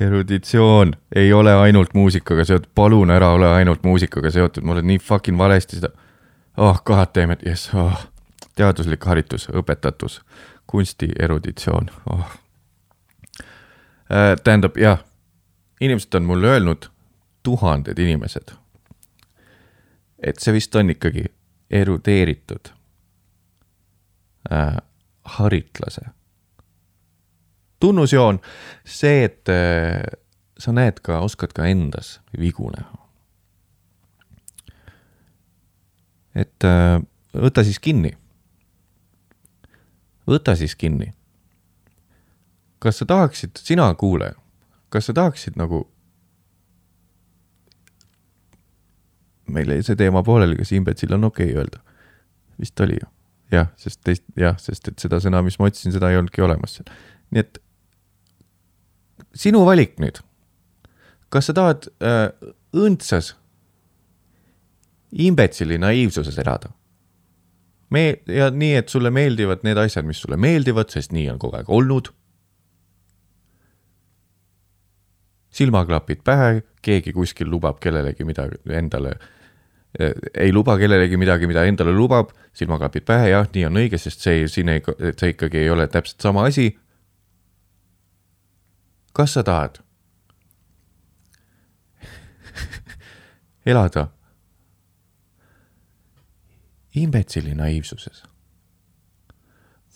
[0.07, 4.99] eruditsioon ei ole ainult muusikaga seotud, palun ära ole ainult muusikaga seotud, ma olen nii
[4.99, 5.93] fucking valesti seda.
[6.57, 8.09] oh, god damn it, jess, oh
[8.59, 10.21] teaduslik haritus, õpetatus,
[10.75, 11.91] kunsti eruditsioon.
[12.11, 12.25] Oh..
[14.11, 15.05] Äh, tähendab jah,
[15.81, 16.91] inimesed on mulle öelnud,
[17.47, 18.57] tuhanded inimesed,
[20.19, 21.25] et see vist on ikkagi
[21.71, 22.73] erudeeritud
[24.51, 24.77] äh,
[25.39, 26.11] haritlase
[27.85, 28.41] tunnusjoon,
[28.85, 30.03] see, et äh,
[30.59, 33.01] sa näed ka, oskad ka endas vigu näha.
[36.35, 36.99] et äh,
[37.39, 38.11] võta siis kinni
[40.29, 41.13] võta siis kinni.
[42.79, 44.35] kas sa tahaksid, sina kuulaja,
[44.89, 45.87] kas sa tahaksid nagu
[49.49, 51.81] meil jäi see teema pooleli, kas imbetsil on okei okay öelda?
[52.61, 53.09] vist oli ju.
[53.53, 56.79] jah, sest teist, jah, sest et seda sõna, mis ma otsisin, seda ei olnudki olemas
[56.79, 56.89] seal.
[57.35, 57.61] nii et
[59.35, 60.21] sinu valik nüüd.
[61.29, 62.29] kas sa tahad äh,
[62.75, 63.35] õndsas
[65.13, 66.73] imbetsili naiivsuses elada?
[67.95, 71.61] Me- ja nii, et sulle meeldivad need asjad, mis sulle meeldivad, sest nii on kogu
[71.61, 72.13] aeg olnud.
[75.55, 79.13] silmaklapid pähe, keegi kuskil lubab kellelegi midagi endale,
[80.35, 84.49] ei luba kellelegi midagi, mida endale lubab, silmaklapid pähe, jah, nii on õige, sest see
[84.51, 84.83] siin ei,
[85.15, 86.73] see ikkagi ei ole täpselt sama asi.
[89.15, 89.77] kas sa tahad
[93.71, 94.09] elada
[96.95, 98.23] imbetsili naiivsuses.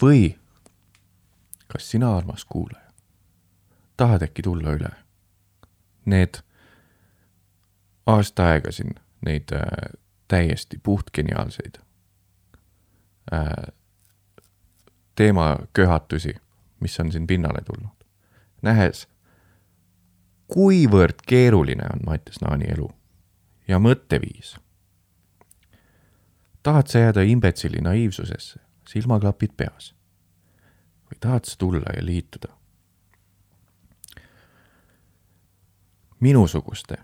[0.03, 0.38] või
[1.68, 2.92] kas sina, armas kuulaja,
[3.96, 4.90] tahad äkki tulla üle
[6.07, 6.40] need
[8.07, 8.94] aasta aega siin
[9.26, 11.80] neid äh, täiesti puhtgeniaalseid
[13.32, 13.74] äh,
[15.14, 16.34] teemaköhatusi,
[16.80, 18.07] mis on siin pinnale tulnud,
[18.62, 19.09] nähes,
[20.49, 22.90] kuivõrd keeruline on Mattias Naani elu
[23.68, 24.57] ja mõtteviis
[26.68, 29.94] tahad sa jääda imbetsili naiivsusesse, silmaklapid peas?
[31.08, 32.48] või tahad sa tulla ja liituda?
[36.20, 36.98] Minusuguste.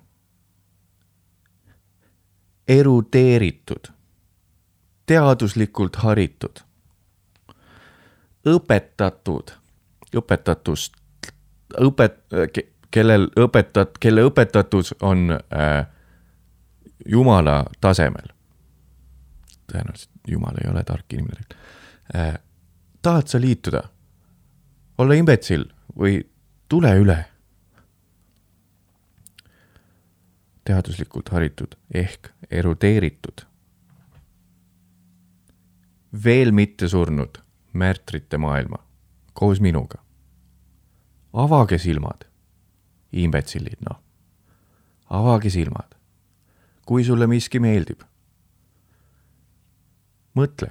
[2.68, 3.88] Erudeeritud,
[5.06, 6.60] teaduslikult haritud,
[8.44, 9.56] õpetatud,
[10.16, 11.00] õpetatust,
[11.80, 12.60] õpet-,
[12.90, 15.86] kellel õpetat-, kelle õpetatus on äh,
[17.06, 18.33] jumala tasemel
[19.72, 21.44] tõenäoliselt jumal ei ole tark inimene
[22.14, 22.38] äh,.
[23.02, 23.82] tahad sa liituda,
[24.98, 25.64] olla imbetsill
[25.98, 26.22] või
[26.68, 27.24] tule üle.
[30.64, 33.44] teaduslikult haritud ehk erudeeritud.
[36.24, 37.38] veel mitte surnud
[37.72, 38.78] märtrite maailma
[39.32, 39.98] koos minuga.
[41.32, 42.24] avage silmad,
[43.12, 44.00] imbetsillid, noh.
[45.10, 45.94] avage silmad.
[46.86, 48.02] kui sulle miski meeldib
[50.34, 50.70] mõtle,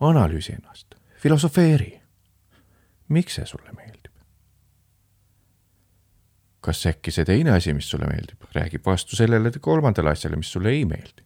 [0.00, 2.00] analüüsi ennast, filosofeeri.
[3.08, 4.12] miks see sulle meeldib?
[6.60, 10.70] kas äkki see teine asi, mis sulle meeldib, räägib vastu sellele kolmandale asjale, mis sulle
[10.70, 11.24] ei meeldi?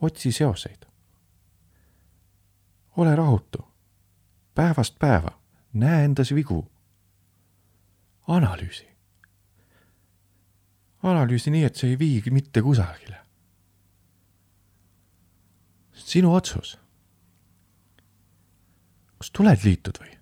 [0.00, 0.86] otsi seoseid.
[2.96, 3.68] ole rahutu.
[4.54, 5.38] päevast päeva,
[5.72, 6.70] näe endas vigu.
[8.26, 8.88] analüüsi.
[11.02, 13.27] analüüsi nii, et see ei vii mitte kusagile
[16.08, 16.78] sinu otsus.
[19.18, 20.14] kas tuled liitud või?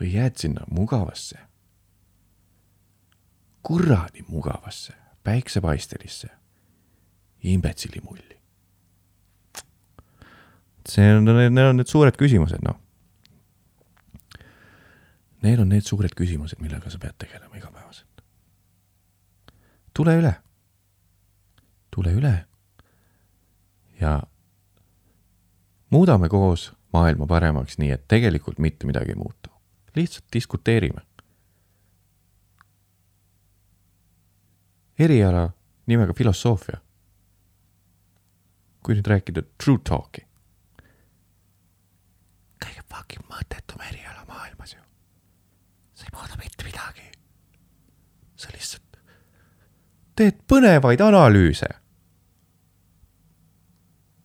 [0.00, 1.38] või jääd sinna mugavasse,
[3.62, 6.28] kuradi mugavasse päiksepaistelisse
[7.42, 8.40] imbetsillimulli?
[10.88, 12.76] see on, need on need suured küsimused, noh.
[15.44, 18.22] Need on need suured küsimused, millega sa pead tegelema igapäevaselt.
[19.94, 20.34] tule üle.
[21.90, 22.34] tule üle.
[24.00, 24.20] ja
[25.94, 29.50] muudame koos maailma paremaks, nii et tegelikult mitte midagi ei muutu.
[29.96, 31.00] lihtsalt diskuteerime.
[34.98, 35.50] eriala
[35.86, 36.80] nimega filosoofia.
[38.82, 40.26] kui nüüd rääkida true talk'i
[42.64, 44.82] kõige fucking mõttetum eriala maailmas ju.
[45.94, 47.10] sa ei muuda mitte midagi.
[48.36, 48.98] sa lihtsalt
[50.16, 51.68] teed põnevaid analüüse.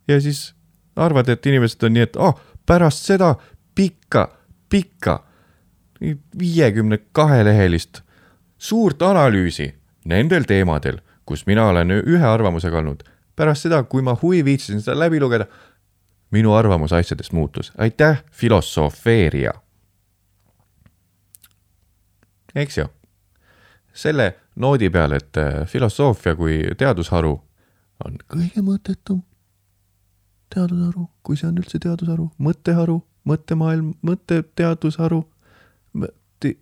[0.07, 0.58] ja siis
[0.99, 2.35] arvad, et inimesed on nii, et oh,,
[2.65, 3.33] pärast seda
[3.75, 4.27] pikka,
[4.69, 5.19] pikka,
[6.39, 8.01] viiekümne kahe lehelist
[8.57, 9.71] suurt analüüsi
[10.05, 13.03] nendel teemadel, kus mina olen ühe arvamusega olnud,
[13.35, 15.47] pärast seda, kui ma huvi viitsisin seda läbi lugeda
[16.31, 19.53] minu arvamus asjadest muutus, aitäh, filosofeeria.
[22.55, 22.85] eks ju,
[23.93, 27.33] selle noodi peal, et äh, filosoofia kui teadusharu
[28.05, 29.21] on kõige mõttetum
[30.53, 35.23] teadusharu, kui see on üldse teadusharu, mõtteharu, mõttemaailm, mõtteteadusharu
[36.45, 36.53] äh,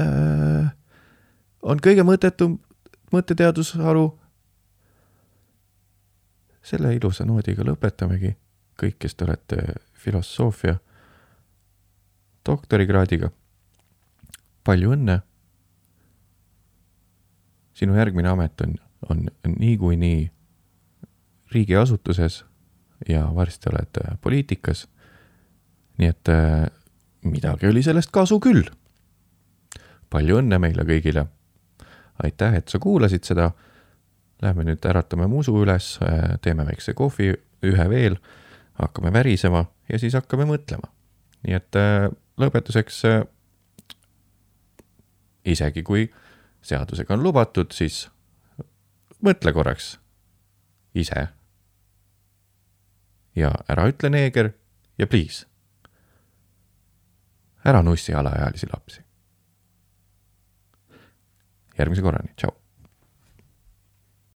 [0.00, 0.72] äh,
[1.62, 2.58] on kõige mõttetum
[3.12, 4.06] mõtteteadusharu
[6.62, 8.36] selle ilusa noodiga lõpetamegi.
[8.80, 9.56] kõik, kes te olete
[9.92, 10.78] filosoofia
[12.46, 13.30] doktorikraadiga.
[14.64, 15.20] palju õnne.
[17.74, 18.76] sinu järgmine amet on,
[19.10, 20.30] on niikuinii
[21.52, 22.44] riigiasutuses
[23.08, 24.88] ja varsti oled poliitikas.
[25.98, 26.66] nii et äh,
[27.22, 28.64] midagi oli sellest kasu küll.
[30.10, 31.26] palju õnne meile kõigile.
[32.22, 33.52] aitäh, et sa kuulasid seda
[34.40, 38.16] Lähme nüüd äratame musu üles, äh, teeme väikse kohvi, ühe veel,
[38.80, 40.88] hakkame värisema ja siis hakkame mõtlema.
[41.44, 42.08] nii et äh,
[42.40, 43.02] lõpetuseks,
[45.44, 46.08] isegi kui
[46.62, 48.08] seadusega on lubatud, siis
[49.24, 49.98] mõtle korraks
[50.94, 51.28] ise.
[53.36, 54.52] Ja ära ütle neeger
[54.98, 55.46] ja please,
[57.64, 59.02] ära nussi alaealisi lapsi.
[61.78, 62.52] järgmise korrani, tšau